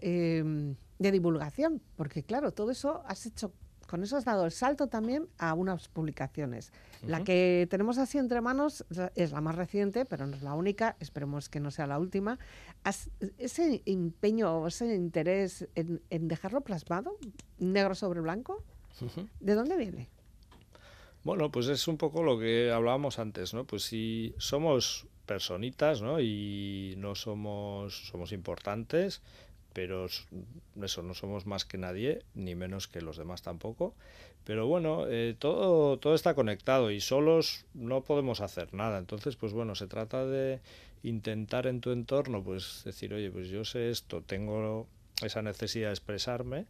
[0.00, 3.54] Em, de divulgación, porque claro, todo eso has hecho,
[3.90, 6.72] con eso has dado el salto también a unas publicaciones.
[7.04, 8.84] La que tenemos así entre manos
[9.16, 12.38] es la más reciente, pero no es la única, esperemos que no sea la última.
[13.36, 17.16] ese empeño, ese interés en, dejarlo plasmado,
[17.58, 18.62] negro sobre blanco,
[19.40, 20.08] ¿de dónde viene?
[21.24, 23.64] Bueno, pues es un poco lo que hablábamos antes, ¿no?
[23.64, 26.20] Pues si somos personitas, ¿no?
[26.20, 29.20] Y no somos, somos importantes,
[29.72, 33.94] pero eso, no somos más que nadie, ni menos que los demás tampoco.
[34.44, 38.98] Pero bueno, eh, todo, todo está conectado y solos no podemos hacer nada.
[38.98, 40.60] Entonces, pues bueno, se trata de
[41.02, 44.86] intentar en tu entorno, pues decir, oye, pues yo sé esto, tengo
[45.22, 46.66] esa necesidad de expresarme,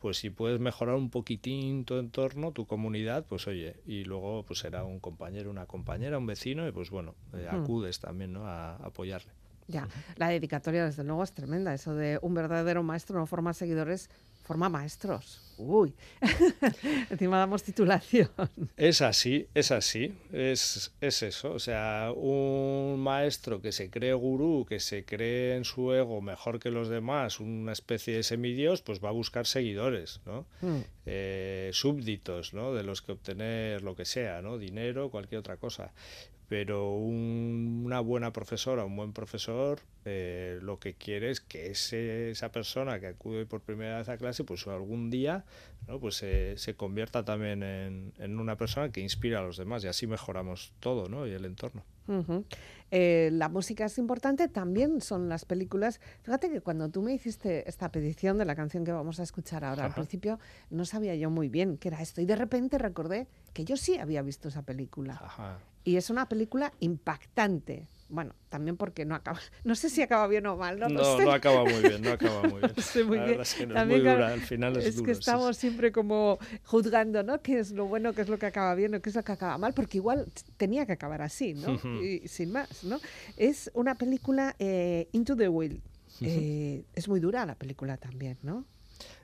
[0.00, 4.60] pues si puedes mejorar un poquitín tu entorno, tu comunidad, pues oye, y luego pues
[4.60, 7.62] será un compañero, una compañera, un vecino, y pues bueno, eh, hmm.
[7.62, 8.46] acudes también ¿no?
[8.46, 9.32] a apoyarle.
[9.66, 11.72] Ya, la dedicatoria desde luego es tremenda.
[11.72, 14.10] Eso de un verdadero maestro no forma seguidores,
[14.42, 15.40] forma maestros.
[15.56, 15.94] Uy,
[17.10, 18.28] encima damos titulación.
[18.76, 21.52] Es así, es así, es, es eso.
[21.52, 26.58] O sea, un maestro que se cree gurú, que se cree en su ego mejor
[26.58, 30.46] que los demás, una especie de semidios, pues va a buscar seguidores, ¿no?
[30.60, 30.80] Mm.
[31.06, 32.74] Eh, súbditos, ¿no?
[32.74, 34.58] De los que obtener lo que sea, ¿no?
[34.58, 35.92] Dinero, cualquier otra cosa
[36.54, 42.30] pero un- una buena profesora, un buen profesor, eh, lo que quiere es que ese-
[42.30, 45.44] esa persona que acude por primera vez a clase, pues algún día
[45.88, 45.98] ¿no?
[45.98, 49.88] pues se- se convierta también en, en una persona que inspira a los demás y
[49.88, 51.26] así mejoramos todo ¿no?
[51.26, 51.82] y el entorno.
[52.92, 56.00] Eh, la música es importante, también son las películas.
[56.22, 59.64] Fíjate que cuando tú me hiciste esta petición de la canción que vamos a escuchar
[59.64, 60.38] ahora, al principio
[60.70, 63.98] no sabía yo muy bien qué era esto y de repente recordé que yo sí
[63.98, 65.14] había visto esa película.
[65.20, 65.58] Ajá.
[65.84, 67.88] Y es una película impactante.
[68.10, 71.18] Bueno, también porque no acaba, no sé si acaba bien o mal, no, No, lo
[71.18, 71.30] no, sé.
[71.32, 72.72] acaba muy bien, no acaba muy bien.
[72.76, 73.40] No sé muy la bien.
[73.40, 75.06] es que no, es También, muy claro, dura, al final es, es duro.
[75.06, 75.30] que sí, sí.
[75.30, 77.40] estamos siempre como juzgando, ¿no?
[77.42, 79.32] ¿Qué es lo bueno, qué es lo que acaba bien o qué es lo que
[79.32, 79.72] acaba mal?
[79.72, 80.26] Porque igual
[80.58, 81.74] tenía que acabar así, ¿no?
[82.02, 83.00] Y sin más, ¿no?
[83.36, 85.80] Es una película eh, Into the Wild.
[86.20, 88.64] Eh, es muy dura la película también, ¿no?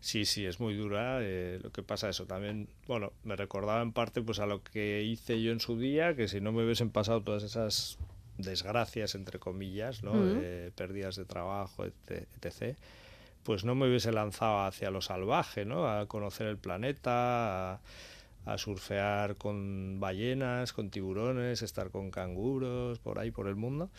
[0.01, 1.19] Sí, sí, es muy dura.
[1.21, 5.03] eh, lo que pasa eso también, bueno, me recordaba en parte pues a lo que
[5.03, 7.99] hice yo en su día, que si no me hubiesen pasado todas esas
[8.39, 10.15] desgracias, entre comillas, ¿no?
[10.27, 12.77] Eh, pérdidas de trabajo, etc., etc.,
[13.43, 15.89] pues no me hubiese lanzado hacia lo salvaje, ¿no?
[15.89, 17.81] A conocer el planeta, a,
[18.47, 23.91] a surfear con ballenas, con tiburones, estar con canguros, por ahí, por el mundo.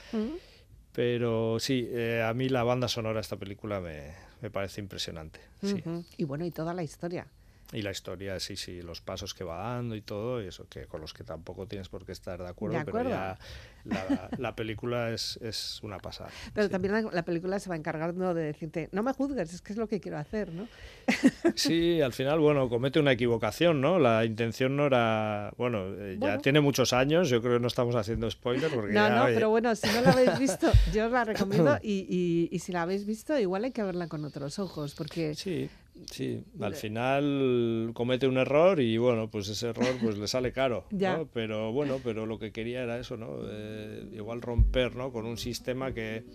[0.94, 5.40] Pero sí, eh, a mí la banda sonora de esta película me, me parece impresionante.
[5.62, 5.84] Sí.
[6.18, 7.28] Y bueno, y toda la historia.
[7.74, 10.88] Y la historia, sí, sí, los pasos que va dando y todo, y eso que
[10.88, 13.38] con los que tampoco tienes por qué estar de acuerdo, De pero ya
[13.86, 16.30] la, la película es, es una pasada.
[16.54, 16.72] Pero sí.
[16.72, 19.78] también la, la película se va encargando de decirte, no me juzgues, es que es
[19.80, 20.68] lo que quiero hacer, ¿no?
[21.56, 24.00] Sí, al final, bueno, comete una equivocación, ¿no?
[24.00, 27.96] La intención no era, bueno, eh, ya tiene muchos años, yo creo que no estamos
[27.96, 31.06] haciendo spoiler porque No, ya, no, oye, pero bueno, si no la habéis visto, yo
[31.08, 34.24] os la recomiendo y, y- y si la habéis visto, igual hay que verla con
[34.26, 35.70] otros ojos, porque Sí,
[36.10, 40.86] sí, al final comete un error y bueno, pues ese error pues le sale caro,
[40.92, 41.18] Ya.
[41.18, 41.28] ¿no?
[41.34, 43.38] Pero bueno, pero lo que quería era eso, ¿no?
[43.50, 45.12] Eh, igual romper, ¿no?
[45.12, 46.26] Con un sistema que,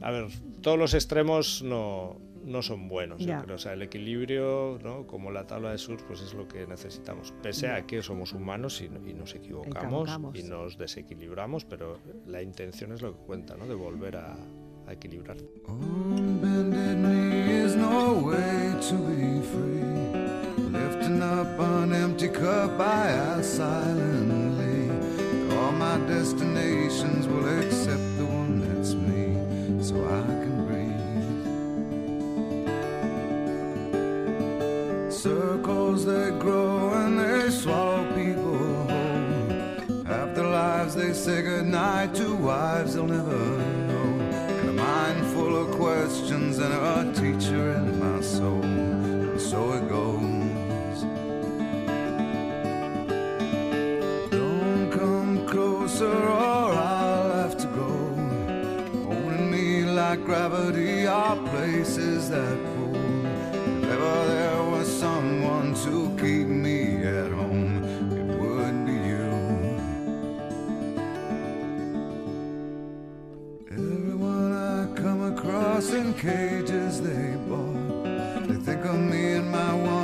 [0.00, 0.26] a ver,
[0.62, 3.42] todos los extremos no, no son buenos, yo Ya.
[3.42, 3.56] creo.
[3.56, 5.06] O sea, el equilibrio, ¿no?
[5.06, 7.32] Como la tabla de surf, pues es lo que necesitamos.
[7.42, 9.76] Pese a que somos humanos y, y nos equivocamos,
[10.08, 10.38] Equivocamos.
[10.38, 13.66] y nos desequilibramos, pero la intención es lo que cuenta, ¿no?
[13.66, 14.36] De volver a,
[14.86, 15.36] a equilibrar.
[15.36, 16.49] Is
[17.90, 19.82] no way to be free.
[20.78, 24.80] Lifting up an empty cup, I ask silently.
[25.56, 29.24] All my destinations will accept the one that's me,
[29.86, 31.06] so I can breathe.
[35.12, 38.56] Circles they grow and they swallow people
[38.90, 40.10] whole.
[40.20, 43.42] After lives they say goodnight to wives they'll never
[43.88, 44.08] know.
[44.60, 46.80] And a mind full of questions and a
[56.00, 57.90] closer or I'll have to go.
[59.12, 62.96] Owning me like gravity are places that pull.
[62.96, 67.84] If ever there was someone to keep me at home,
[68.18, 69.30] it would be you.
[73.70, 78.48] Everyone I come across in cages they bought.
[78.48, 79.99] They think of me and my wandering,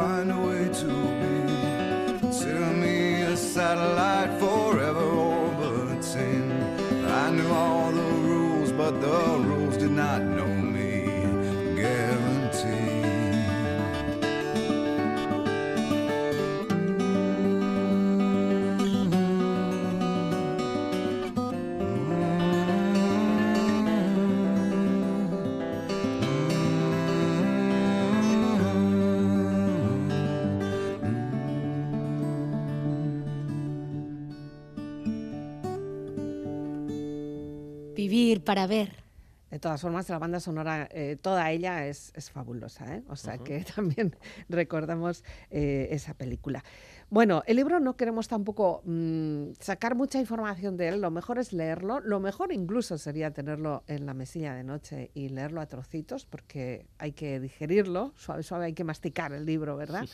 [0.00, 1.36] find a way to be.
[2.20, 6.46] Consider me a satellite forever orbiting.
[7.22, 10.47] I knew all the rules, but the rules did not know
[38.48, 38.96] para ver.
[39.50, 43.02] De todas formas, la banda sonora, eh, toda ella es, es fabulosa, ¿eh?
[43.10, 44.16] o sea que también
[44.48, 46.64] recordamos eh, esa película.
[47.10, 51.54] Bueno, el libro no queremos tampoco mm, sacar mucha información de él, lo mejor es
[51.54, 56.26] leerlo, lo mejor incluso sería tenerlo en la mesilla de noche y leerlo a trocitos,
[56.26, 60.04] porque hay que digerirlo, suave, suave, hay que masticar el libro, ¿verdad?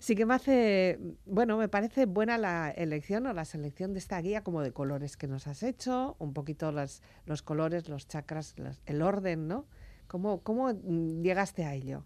[0.00, 4.20] sí que me hace, bueno, me parece buena la elección o la selección de esta
[4.20, 8.54] guía como de colores que nos has hecho, un poquito las, los colores, los chakras,
[8.58, 9.66] los- el orden, ¿no?
[10.08, 12.02] ¿Cómo, ¿Cómo mm, llegaste a ello?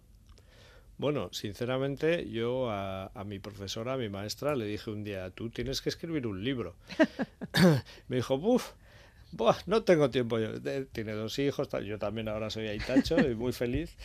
[1.02, 5.50] Bueno, sinceramente, yo a, a mi profesora, a mi maestra, le dije un día, tú
[5.50, 6.76] tienes que escribir un libro.
[8.08, 8.72] Me dijo, buf,
[9.32, 10.38] buah, no tengo tiempo.
[10.38, 13.96] Yo, de- tiene dos hijos, yo también ahora soy aitacho y muy feliz.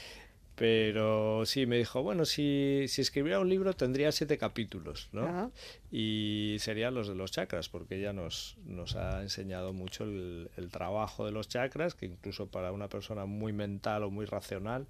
[0.55, 5.51] Pero sí, me dijo, bueno, si, si escribiera un libro tendría siete capítulos, ¿no?
[5.91, 10.69] Y serían los de los chakras, porque ella nos, nos ha enseñado mucho el, el
[10.71, 14.87] trabajo de los chakras, que incluso para una persona muy mental o muy racional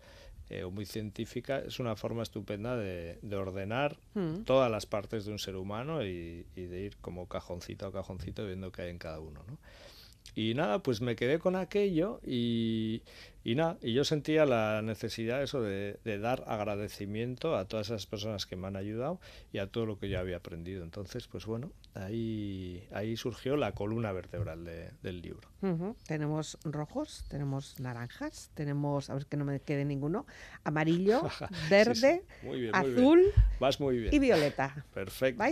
[0.50, 4.44] eh, o muy científica es una forma estupenda de, de ordenar mm.
[4.44, 8.46] todas las partes de un ser humano y, y de ir como cajoncito a cajoncito
[8.46, 9.44] viendo qué hay en cada uno.
[9.48, 9.58] ¿no?
[10.36, 13.02] Y nada, pues me quedé con aquello y,
[13.44, 18.06] y nada, y yo sentía la necesidad eso de, de dar agradecimiento a todas esas
[18.06, 19.20] personas que me han ayudado
[19.52, 20.84] y a todo lo que yo había aprendido.
[20.84, 21.72] Entonces, pues bueno,
[22.04, 25.50] ahí, ahí surgió la columna vertebral de- del libro.
[26.06, 30.26] Tenemos rojos, tenemos naranjas, tenemos, a ver que no me quede ninguno,
[30.64, 31.22] amarillo,
[31.70, 32.46] verde, sí.
[32.46, 32.98] Muy bien, muy bien.
[33.00, 33.22] azul
[33.60, 34.14] Vas muy bien.
[34.14, 34.86] y violeta.
[34.94, 35.44] Perfecto.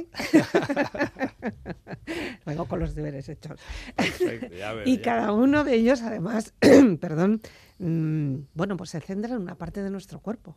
[2.46, 3.60] Vengo con los deberes hechos.
[3.96, 6.54] perfecto, ya veo, Y ya cada uno de ellos, además,
[7.00, 7.42] perdón,
[7.80, 10.56] mm, bueno, pues se centra en una parte de nuestro cuerpo.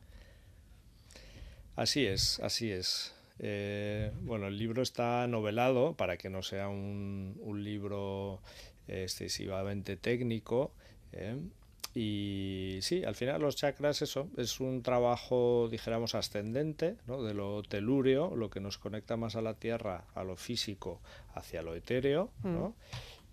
[1.77, 3.15] Así es, así es.
[3.39, 8.41] Eh, bueno, el libro está novelado para que no sea un, un libro
[8.89, 10.73] excesivamente técnico.
[11.13, 11.37] ¿eh?
[11.95, 17.23] Y sí, al final los chakras, eso, es un trabajo, dijéramos, ascendente, ¿no?
[17.23, 21.01] de lo telúreo, lo que nos conecta más a la tierra, a lo físico,
[21.35, 22.31] hacia lo etéreo.
[22.43, 22.75] ¿no?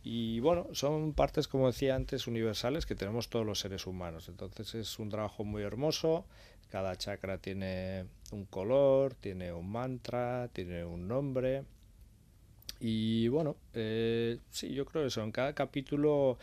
[0.03, 4.29] Y bueno, son partes, como decía antes, universales que tenemos todos los seres humanos.
[4.29, 6.25] Entonces es un trabajo muy hermoso.
[6.69, 8.05] Cada chakra tiene
[8.36, 11.63] un color, tiene un mantra, tiene un nombre.
[12.79, 15.23] Y bueno, eh, sí, yo creo eso.
[15.23, 16.38] En cada capítulo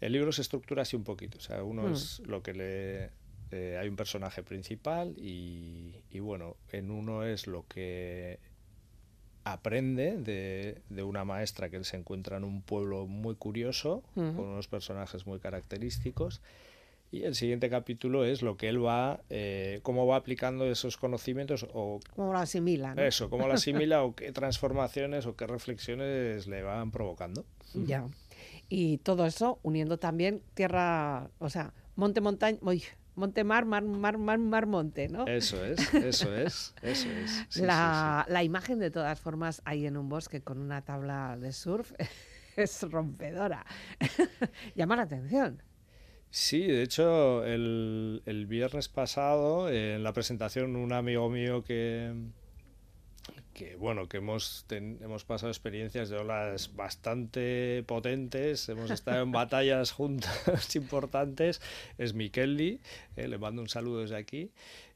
[0.00, 1.38] el libro se estructura así un poquito.
[1.38, 1.92] O sea, uno Mm.
[1.92, 3.10] es lo que le...
[3.50, 8.38] eh, hay un personaje principal y, y bueno, en uno es lo que
[9.44, 14.40] aprende de, de una maestra que él se encuentra en un pueblo muy curioso, con
[14.40, 16.40] unos personajes muy característicos.
[17.10, 21.66] Y el siguiente capítulo es lo que él va, eh, cómo va aplicando esos conocimientos
[21.72, 22.94] o ¿Cómo lo asimila?
[22.94, 23.02] no?
[23.02, 27.44] eso, cómo lo asimila o qué transformaciones o qué reflexiones le van provocando.
[27.74, 28.06] Ya.
[28.68, 32.82] Y todo eso uniendo también tierra, o sea, monte, montaña, uy,
[33.14, 35.26] monte, mar, mar, mar, mar, mar, monte, ¿no?
[35.26, 37.30] Eso es, eso es, eso es.
[37.48, 41.36] Sí, sí, la, la imagen, de todas formas, ahí en un bosque con una tabla
[41.38, 41.92] de surf
[42.56, 43.64] es rompedora.
[44.74, 45.62] Llama la atención.
[46.36, 52.12] Sí, de hecho, el, el viernes pasado, en la presentación, un amigo mío que,
[53.52, 59.30] que bueno, que hemos, ten- hemos pasado experiencias de olas bastante potentes, hemos estado en
[59.32, 61.60] batallas juntas importantes,
[61.98, 62.80] es Mikeldi,
[63.14, 64.50] eh, le mando un saludo desde aquí,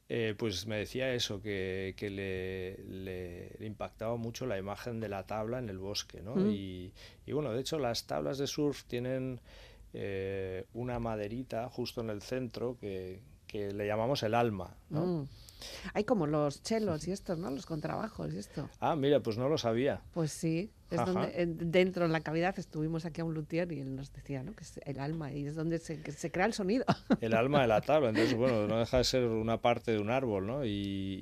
[0.09, 5.09] eh, pues me decía eso, que, que le, le- le impactaba mucho la imagen de
[5.09, 6.34] la tabla en el bosque, ¿no?
[6.34, 6.51] Mm.
[6.51, 6.93] Y,
[7.26, 9.41] y bueno, de hecho las tablas de surf tienen
[9.95, 15.07] eh, una maderita justo en el centro que, que le llamamos el alma, ¿no?
[15.07, 15.28] Mm.
[15.93, 17.51] Hay como los chelos y estos, ¿no?
[17.51, 18.70] Los contrabajos y esto.
[18.78, 20.01] Ah, mira, pues no lo sabía.
[20.14, 21.11] Pues sí, es Ajá.
[21.11, 24.45] donde en- dentro en la cavidad estuvimos aquí a un luthier y él nos decía,
[24.45, 24.55] ¿no?
[24.55, 26.84] Que es el alma y es donde se, que se crea el sonido.
[27.20, 30.11] El alma de la tabla, entonces, bueno, no deja de ser una parte de un
[30.11, 30.64] árbol, ¿no?
[30.64, 30.70] Y,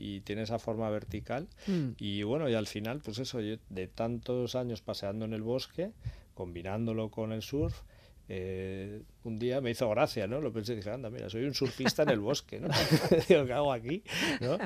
[0.03, 1.49] y tiene esa forma vertical.
[1.67, 1.93] Mm.
[1.97, 5.93] Y bueno, y al final, pues eso, yo de tantos años paseando en el bosque,
[6.35, 7.81] combinándolo con el surf,
[8.29, 10.41] eh, un día me hizo gracia, ¿no?
[10.41, 12.69] Lo pensé y dije, anda, mira, soy un surfista en el bosque, ¿no?
[13.29, 14.03] digo, ¿qué hago aquí?
[14.41, 14.59] ¿no?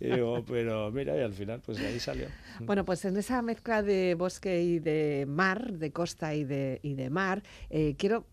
[0.00, 2.28] Y digo, pero mira, y al final, pues de ahí salió.
[2.60, 6.94] Bueno, pues en esa mezcla de bosque y de mar, de costa y de, y
[6.94, 8.26] de mar, eh, quiero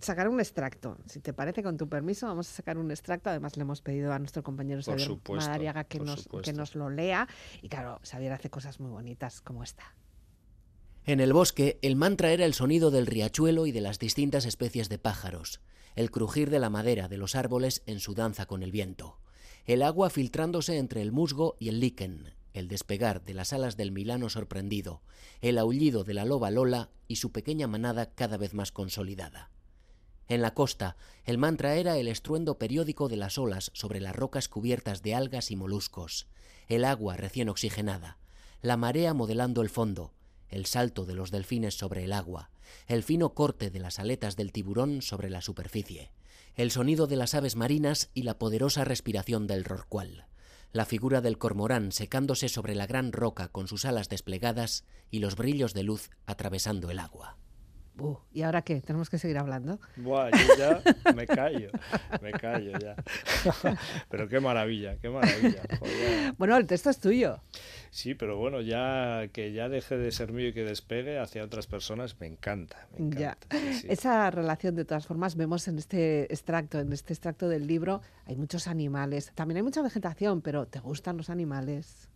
[0.00, 0.98] sacar un extracto.
[1.06, 3.30] Si te parece, con tu permiso, vamos a sacar un extracto.
[3.30, 7.28] Además, le hemos pedido a nuestro compañero Xavier Madariaga que nos, que nos lo lea.
[7.62, 9.94] Y claro, Xavier hace cosas muy bonitas como esta.
[11.06, 14.88] En el bosque, el mantra era el sonido del riachuelo y de las distintas especies
[14.88, 15.60] de pájaros,
[15.94, 19.20] el crujir de la madera de los árboles en su danza con el viento,
[19.66, 23.92] el agua filtrándose entre el musgo y el líquen, el despegar de las alas del
[23.92, 25.00] Milano sorprendido,
[25.42, 29.52] el aullido de la loba Lola y su pequeña manada cada vez más consolidada.
[30.26, 34.48] En la costa, el mantra era el estruendo periódico de las olas sobre las rocas
[34.48, 36.26] cubiertas de algas y moluscos,
[36.66, 38.18] el agua recién oxigenada,
[38.60, 40.15] la marea modelando el fondo,
[40.48, 42.50] el salto de los delfines sobre el agua,
[42.86, 46.10] el fino corte de las aletas del tiburón sobre la superficie,
[46.54, 50.26] el sonido de las aves marinas y la poderosa respiración del rorcual,
[50.72, 55.36] la figura del cormorán secándose sobre la gran roca con sus alas desplegadas y los
[55.36, 57.36] brillos de luz atravesando el agua.
[57.98, 58.82] Uh, ¿Y ahora qué?
[58.82, 59.80] ¿Tenemos que seguir hablando?
[59.96, 61.70] Buah, yo ya me callo,
[62.20, 62.94] me callo ya.
[64.10, 65.62] pero qué maravilla, qué maravilla.
[65.78, 66.34] Joder.
[66.36, 67.40] Bueno, el texto es tuyo.
[67.90, 71.66] Sí, pero bueno, ya que ya deje de ser mío y que despegue hacia otras
[71.66, 73.46] personas, me encanta, me encanta.
[73.50, 73.58] Ya.
[73.58, 73.86] sí, sí.
[73.88, 78.36] Esa relación, de todas formas, vemos en este extracto, en este extracto del libro, hay
[78.36, 79.32] muchos animales.
[79.34, 82.10] También hay mucha vegetación, pero ¿te gustan los animales?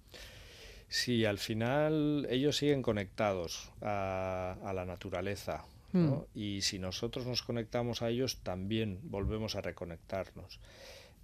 [0.91, 5.64] Sí, al final ellos siguen conectados a, a la naturaleza.
[5.93, 6.26] ¿no?
[6.34, 10.61] Y si nosotros nos conectamos a ellos, también volvemos a reconectarnos.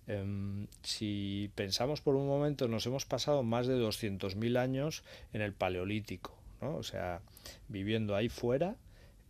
[0.06, 5.02] Em, si pensamos por un momento, nos hemos pasado más de 200.000 años
[5.32, 6.76] en el Paleolítico, ¿no?
[6.76, 7.20] o sea,
[7.68, 8.76] viviendo ahí fuera,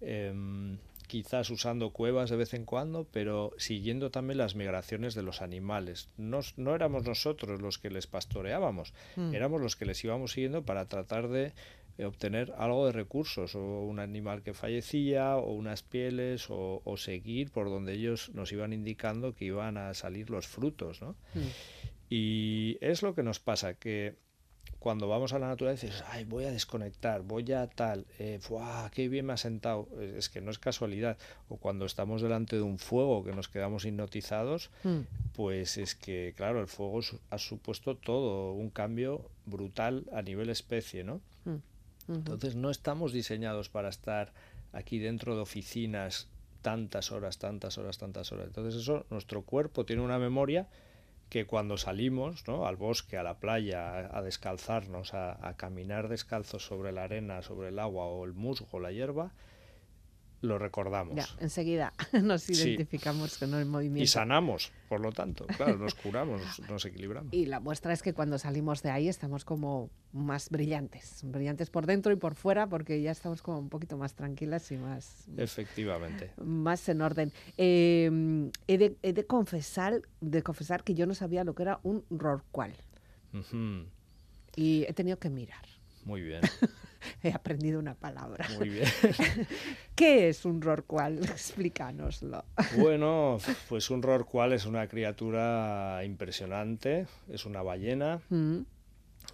[0.01, 5.42] em, quizás usando cuevas de vez en cuando, pero siguiendo también las migraciones de los
[5.42, 6.09] animales.
[6.16, 9.34] No, no éramos nosotros los que les pastoreábamos, Mm.
[9.34, 11.52] éramos los que les íbamos siguiendo para tratar de
[11.98, 16.96] eh, obtener algo de recursos, o un animal que fallecía, o unas pieles, o, o
[16.98, 21.00] seguir por donde ellos nos iban indicando que iban a salir los frutos.
[21.00, 21.12] ¿no?
[21.34, 21.48] Mm.
[22.11, 24.16] Y es lo que nos pasa, que
[24.87, 28.89] cuando vamos a la naturaleza dices, ay, voy a desconectar, voy a tal, eh, ¡buah,
[28.91, 29.89] qué bien me ha sentado!
[30.01, 31.18] Es que no es casualidad.
[31.49, 35.01] O cuando estamos delante de un fuego que nos quedamos hipnotizados, Mm.
[35.34, 41.03] pues es que, claro, el fuego ha supuesto todo, un cambio brutal a nivel especie,
[41.03, 41.20] ¿no?
[41.47, 41.51] Mm.
[41.51, 41.62] Ujú.
[42.18, 44.32] Entonces no estamos diseñados para estar
[44.72, 46.28] aquí dentro de oficinas
[46.62, 48.47] tantas horas, tantas horas, tantas horas.
[48.47, 50.68] Entonces eso, nuestro cuerpo tiene una memoria
[51.29, 52.66] que cuando salimos ¿no?
[52.66, 57.68] al bosque, a la playa, a, descalzarnos, a, a caminar descalzos sobre la arena, sobre
[57.68, 59.33] el agua o el musgo, la hierba,
[60.47, 61.14] lo recordamos.
[61.14, 61.92] Ya, enseguida
[62.22, 62.53] nos Sí.
[62.55, 64.03] identificamos con el movimiento.
[64.05, 66.40] Y sanamos, por lo tanto, claro, nos curamos,
[66.70, 67.32] nos- equilibramos.
[67.32, 71.84] Y la muestra es que cuando salimos de ahí estamos como más brillantes, brillantes por
[71.86, 76.30] dentro y por fuera, porque ya estamos como un poquito más tranquilas y más, Efectivamente.
[76.36, 77.32] más en orden.
[77.59, 81.80] Eh, he, de, he de confesar, de confesar que yo no sabía lo que era
[81.82, 82.72] un rorcual
[83.34, 83.86] Ujú.
[84.55, 85.64] y he tenido que mirar.
[86.05, 86.40] Muy bien,
[87.22, 88.47] He aprendido una palabra.
[88.59, 88.86] muy bien.
[89.94, 91.18] ¿Qué es un rorcual?
[91.24, 92.44] Explícanoslo.
[92.76, 93.38] Bueno,
[93.68, 98.61] pues un rorcual es una criatura impresionante, es una ballena, Mm,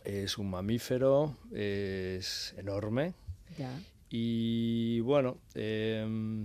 [0.04, 3.14] es un mamífero, es enorme
[3.58, 3.70] ya.
[4.10, 6.44] y bueno, em,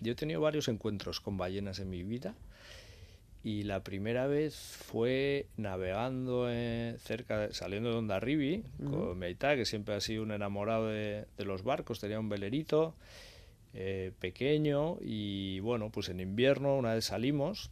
[0.00, 2.34] yo he tenido varios encuentros con ballenas en mi vida
[3.44, 9.56] y la primera vez fue navegando eh, cerca, de- saliendo de Ondarribi con mi aita,
[9.56, 12.94] que siempre ha sido un enamorado de, de los barcos, tenía un velerito
[13.74, 17.70] eh, pequeño y bueno, pues en invierno una vez salimos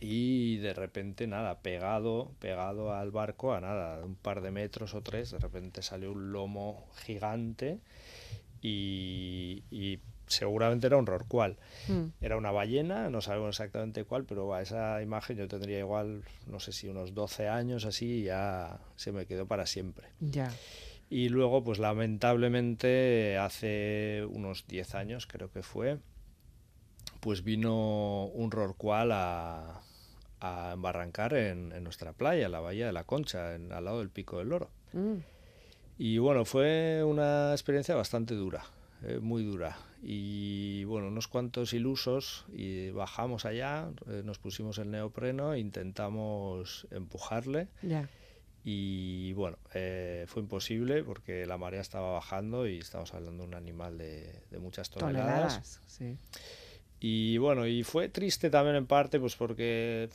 [0.00, 5.02] y de repente nada, pegado, pegado al barco a nada, un par de metros o
[5.02, 7.80] tres, de repente salió un lomo gigante
[8.62, 9.98] y, y
[10.30, 11.58] seguramente era un rorcual.
[11.88, 16.22] Mm, Era una ballena, no sabemos exactamente cuál, pero va, esa imagen yo tendría igual,
[16.46, 20.08] no sé si unos 12 años así, y ya se me quedó para siempre.
[20.20, 20.50] ya.
[21.12, 25.98] Y luego, pues lamentablemente, hace unos 10 años creo que fue,
[27.20, 29.80] pues vino un rorcual a,
[30.40, 33.98] a embarrancar en, en nuestra playa, en la bahía de la Concha, en- al lado
[33.98, 34.70] del Pico del Loro.
[34.92, 35.16] Mm,
[35.98, 38.62] Y bueno, fue una experiencia bastante dura,
[39.02, 39.76] eh, muy dura.
[40.02, 47.68] Y bueno, unos cuantos ilusos y bajamos allá, eh, nos pusimos el neopreno, intentamos empujarle
[48.64, 53.54] y bueno, eh, fue imposible porque la marea estaba bajando y estamos hablando de un
[53.54, 55.54] animal de, de muchas toneladas.
[55.54, 55.80] Toneladas.
[55.86, 56.16] Sí.
[57.00, 60.10] Y bueno, y fue triste también en parte, pues porque,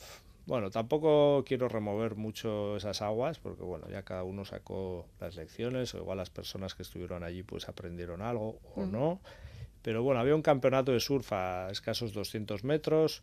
[0.46, 5.94] bueno, tampoco quiero remover mucho esas aguas, porque bueno, ya cada uno sacó las lecciones,
[5.94, 8.92] o igual las personas que estuvieron allí pues aprendieron algo o Mm.
[8.92, 9.20] no.
[9.86, 13.22] Pero bueno, había un campeonato de surf a escasos 200 metros.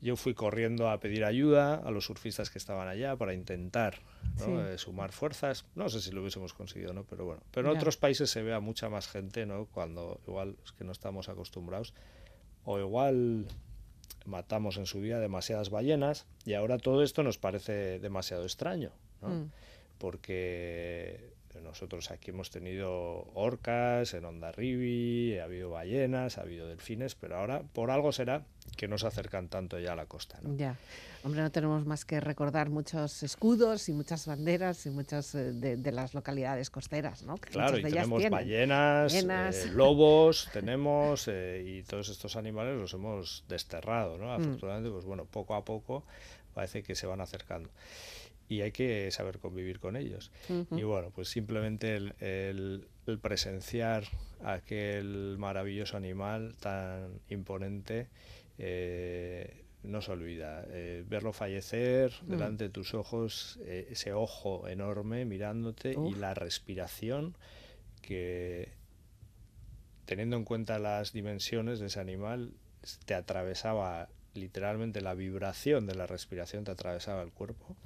[0.00, 4.00] Yo fui corriendo a pedir ayuda a los surfistas que estaban allá para intentar
[4.40, 4.44] ¿no?
[4.44, 4.50] Sí.
[4.72, 5.64] Eh, sumar fuerzas.
[5.76, 7.04] No sé si lo hubiésemos conseguido, ¿no?
[7.04, 7.40] Pero bueno.
[7.52, 7.78] Pero en Ya.
[7.78, 9.66] otros países se ve a mucha más gente, ¿no?
[9.66, 11.94] Cuando igual es que no estamos acostumbrados
[12.64, 13.46] o igual
[14.26, 18.90] matamos en su día demasiadas ballenas y ahora todo esto nos parece demasiado extraño.
[19.20, 19.28] ¿no?
[19.28, 19.50] Mm.
[19.98, 21.30] porque
[21.60, 27.62] nosotros aquí hemos tenido orcas en Ondarribi, ha habido ballenas, ha habido delfines, pero ahora
[27.72, 28.44] por algo será
[28.76, 30.38] que no se acercan tanto ya a la costa.
[30.42, 30.56] ¿no?
[30.56, 30.76] Ya.
[31.24, 35.76] Hombre, no tenemos más que recordar muchos escudos y muchas banderas y muchas eh, de,
[35.76, 37.36] de las localidades costeras, ¿no?
[37.36, 39.56] Que Claro, y de tenemos ballenas, Ballenas.
[39.66, 44.20] eh, lobos, tenemos, eh, y todos estos animales los hemos desterrado, Mm.
[44.20, 44.32] ¿no?
[44.32, 46.04] Afortunadamente, pues bueno, poco a poco
[46.54, 47.70] parece que se van acercando.
[48.48, 50.30] Y hay que saber convivir con ellos.
[50.70, 54.04] Y bueno, pues simplemente el, el- el presenciar
[54.44, 58.08] aquel maravilloso animal tan imponente
[58.58, 60.64] eh, no se olvida.
[60.68, 62.30] Eh, verlo fallecer Mm.
[62.30, 67.34] delante de tus ojos, eh, ese ojo enorme mirándote y la respiración
[68.02, 68.72] que,
[70.04, 72.52] teniendo en cuenta las dimensiones de ese animal,
[73.06, 77.76] te atravesaba literalmente la vibración de la respiración, te atravesaba el cuerpo.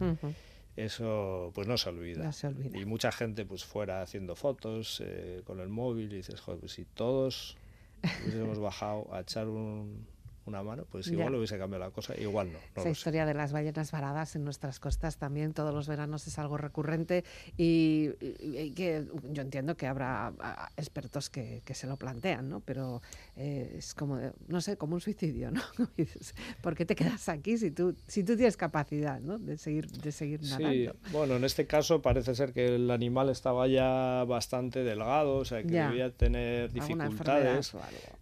[0.76, 2.24] Eso pues no se olvida.
[2.24, 2.78] No se olvida.
[2.78, 6.72] Y mucha gente pues fuera haciendo fotos eh, con el móvil y dices, joder, pues
[6.72, 7.57] si todos
[8.24, 10.07] hubiésemos bajado a echar un-
[10.47, 11.38] una mano, pues igual Ya.
[11.38, 12.59] hubiese cambiado la cosa, igual no.
[12.59, 12.90] no Esa sé.
[12.90, 17.24] historia de las ballenas varadas en nuestras costas también todos los veranos es algo recurrente
[17.57, 20.32] y, y- y que yo entiendo que habrá
[20.76, 22.61] expertos que, que se lo plantean, ¿no?
[22.61, 23.03] Pero
[23.36, 24.18] eh, es como,
[24.49, 25.62] no sé, como un suicidio, ¿no?
[26.62, 29.38] ¿Por qué te quedas aquí si tú, si tú tienes capacidad, ¿no?
[29.38, 30.97] De seguir, de seguir Sí, nadando.
[31.11, 35.62] bueno, en este caso parece ser que el animal estaba ya bastante delgado, o sea
[35.62, 35.88] que Ya.
[35.88, 37.72] debía tener dificultades.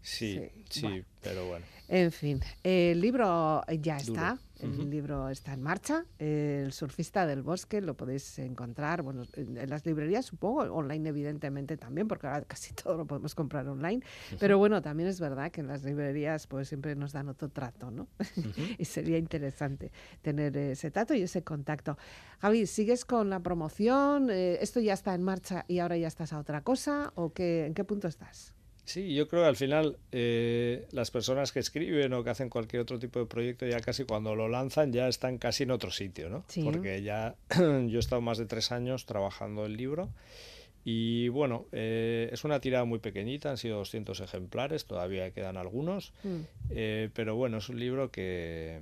[0.03, 1.05] Sí, sí, Bueno.
[1.23, 1.67] pero bueno.
[1.89, 4.15] En fin, el libro ya Duro.
[4.15, 9.59] está, el libro está en marcha, El surfista del bosque, lo podéis encontrar, bueno, en
[9.59, 14.03] en las librerías supongo, online evidentemente también, porque ahora casi todo lo podemos comprar online,
[14.41, 17.91] pero bueno, también es verdad que en las librerías pues siempre nos dan otro trato,
[17.91, 18.09] ¿no?
[18.79, 21.99] y sería interesante tener ese trato y ese contacto.
[22.39, 24.31] Javi, ¿sigues con la promoción?
[24.31, 27.13] Eh, ¿Esto ya está en marcha y ahora ya estás a otra cosa?
[27.15, 28.55] ¿O qué, en qué punto estás?
[28.85, 32.83] Sí, yo creo que al final eh, las personas que escriben o que hacen cualquier
[32.83, 36.29] otro tipo de proyecto ya casi cuando lo lanzan ya están casi en otro sitio,
[36.29, 36.45] ¿no?
[36.49, 36.63] Sí.
[36.63, 40.11] Porque ya yo he estado más de tres años trabajando el libro
[40.85, 46.13] y bueno, eh, es una tirada muy pequeñita, han sido 200 ejemplares, todavía quedan algunos,
[46.23, 46.41] Mm.
[46.71, 48.81] eh, pero bueno, es un libro que,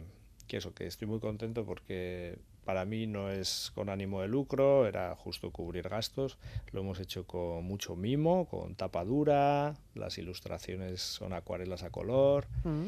[0.49, 4.87] que eso, que estoy muy contento porque para mí no es con ánimo de lucro,
[4.87, 6.39] era justo cubrir gastos,
[6.71, 12.47] lo hemos hecho con mucho mimo, con tapa dura, las ilustraciones son acuarelas a color
[12.65, 12.87] Mm.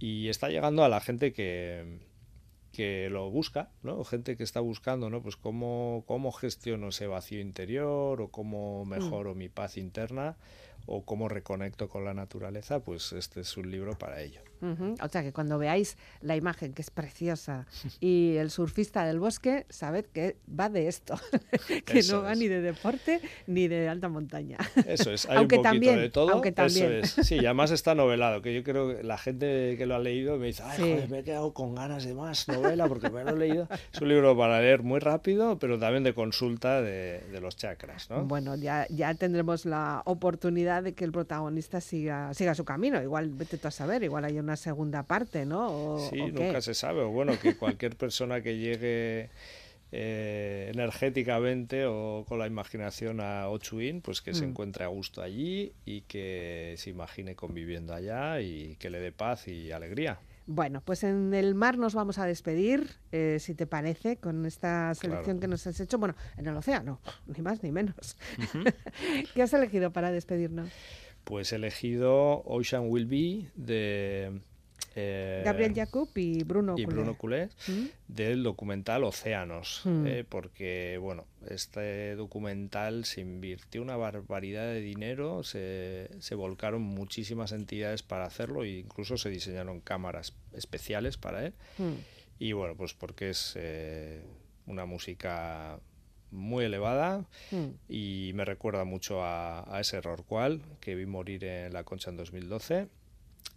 [0.00, 2.00] y está llegando a la gente que,
[2.72, 4.02] que lo busca, ¿no?
[4.04, 5.22] Gente que está buscando, ¿no?
[5.22, 10.36] Pues cómo, cómo gestiono ese vacío interior o cómo mejoro mi paz interna
[10.86, 14.40] o cómo reconecto con la naturaleza, pues este es un libro para ello.
[15.02, 17.66] O sea que cuando veáis la imagen, que es preciosa,
[18.00, 21.14] y el surfista del bosque, sabed que va de esto,
[21.86, 22.38] que Eso no va es.
[22.38, 24.58] ni de deporte ni de alta montaña.
[24.86, 26.30] Eso es, hay Aunque un poquito también, de todo.
[26.32, 26.92] aunque también.
[27.04, 27.26] Eso es.
[27.26, 30.36] Sí, y además está novelado, que yo creo que la gente que lo ha leído
[30.38, 30.82] me dice, ay, Sí.
[30.82, 33.68] joder, me he quedado con ganas de más novela porque me lo he leído.
[33.92, 38.08] Es un libro para leer muy rápido, pero también de consulta de, de los chakras,
[38.10, 38.24] ¿no?
[38.24, 43.02] Bueno, ya, ya tendremos la oportunidad de que el protagonista siga, siga su camino.
[43.02, 45.94] Igual, vete tú a saber, igual hay una segunda parte, ¿no?
[45.94, 47.02] O- Sí, o nunca se sabe.
[47.02, 49.30] O bueno, que cualquier persona que llegue
[49.96, 54.50] eh, energéticamente o con la imaginación a Ochuin, pues que se Mm.
[54.50, 59.46] encuentre a gusto allí y que se imagine conviviendo allá y que le dé paz
[59.46, 60.18] y alegría.
[60.46, 64.92] Bueno, pues en el mar nos vamos a despedir, eh, si te parece, con esta
[64.94, 65.40] selección Claro.
[65.40, 65.96] que nos has hecho.
[65.98, 68.16] Bueno, en el océano, ni más ni menos.
[69.34, 70.68] ¿Qué has elegido para despedirnos?
[71.24, 74.40] Pues he elegido Ocean Will Be de
[74.96, 76.84] eh, Gabriel Jacob y Bruno y.
[76.86, 77.86] Bruno Coulet ¿Mm?
[78.08, 80.06] del documental Océanos, Mm.
[80.06, 87.50] eh, porque bueno, este documental se invirtió una barbaridad de dinero, se, se volcaron muchísimas
[87.52, 91.54] entidades para hacerlo e incluso se diseñaron cámaras especiales para él.
[91.78, 91.92] Mm.
[92.38, 94.22] Y bueno, pues porque es eh,
[94.66, 95.80] una música
[96.34, 97.66] muy elevada Mm.
[97.88, 102.16] y me recuerda mucho a, a ese Rorqual que vi morir en La Concha en
[102.16, 102.88] 2012.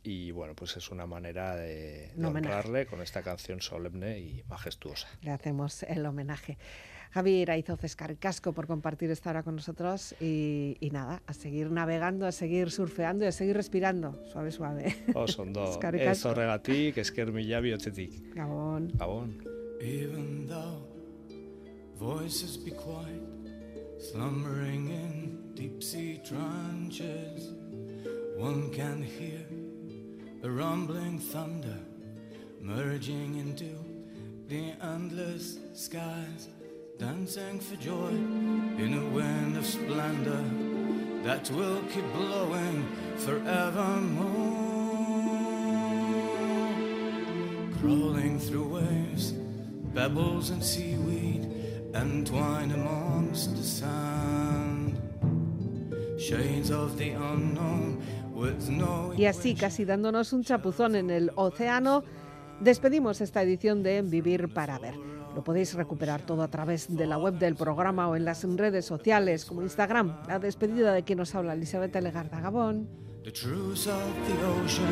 [0.03, 5.07] Y bueno, pues es una manera de, de honrarle con esta canción solemne y majestuosa.
[5.21, 6.57] Le hacemos el homenaje.
[7.11, 12.25] Javier Aizoz Escarcasco por compartir esta hora con nosotros y, y nada, a seguir navegando,
[12.27, 14.95] a seguir surfeando y a seguir respirando, suave, suave.
[15.15, 18.35] Oso ondo, Eskerrik ez horregatik, esker mila bihotzetik.
[18.35, 18.91] Gabón.
[18.95, 19.41] Gabon.
[19.81, 20.85] Even though
[21.97, 23.23] voices be quiet,
[23.99, 27.53] slumbering in deep sea trenches,
[28.37, 29.43] one can hear
[30.41, 31.79] the rumbling thunder
[32.61, 33.73] merging into
[34.47, 36.49] the endless skies.
[36.99, 40.43] dancing for joy in a wind of splendor
[41.23, 42.87] that will keep blowing
[43.17, 44.57] forevermore.
[47.79, 49.33] Crawling through waves,
[49.93, 51.56] pebbles and seaweed,
[52.01, 54.97] entwined amongst the sand.
[56.17, 57.99] Shades of the unknown
[58.33, 62.03] with no Y así, casi dándonos un chapuzón en el océano,
[62.59, 64.95] despedimos esta edición de Vivir para Ver.
[65.35, 68.85] Lo podéis recuperar todo a través de la web del programa o en las redes
[68.85, 70.17] sociales como Instagram.
[70.27, 72.87] La despedida de quien nos habla, Elizabeth Legarda Gabón.
[73.23, 74.87] The truths of the ocean,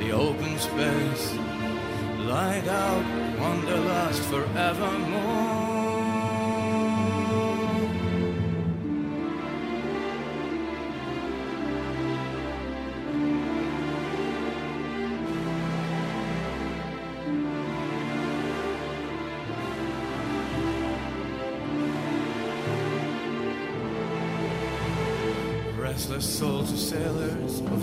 [0.00, 1.32] the open space,
[2.26, 3.04] light out
[3.38, 5.35] wanderlust forevermore.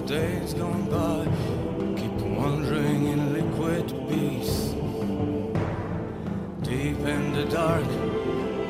[0.05, 1.23] Days gone by
[1.95, 4.73] keep wandering in liquid peace.
[6.61, 7.87] Deep in the dark,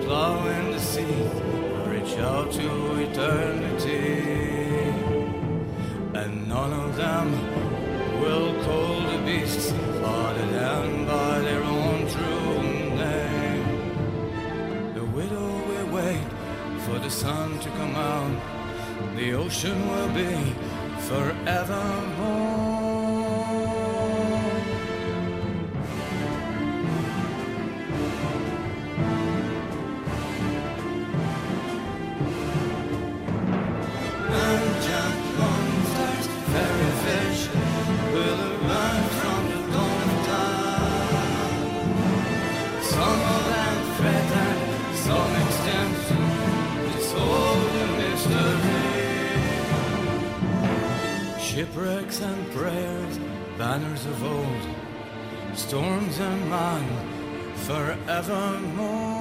[0.06, 1.28] plowing the sea,
[1.88, 4.22] reach out to eternity.
[6.14, 7.32] And none of them
[8.22, 12.62] will call the beasts, other than by their own true
[13.06, 13.66] name.
[14.94, 16.28] The widow will wait
[16.86, 18.54] for the sun to come out
[19.16, 22.93] the ocean will be forevermore.
[51.64, 53.20] Shipwrecks and prayers,
[53.58, 59.13] banners of old, storms and man, forevermore.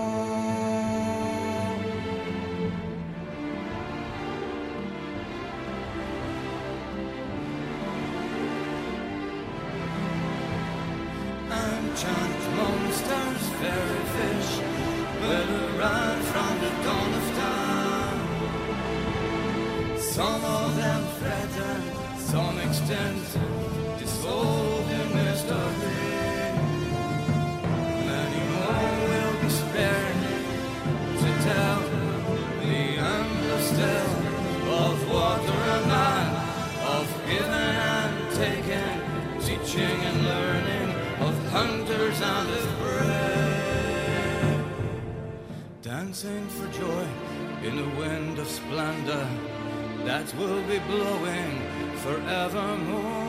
[50.13, 51.59] That will be blowing
[52.03, 53.22] forevermore.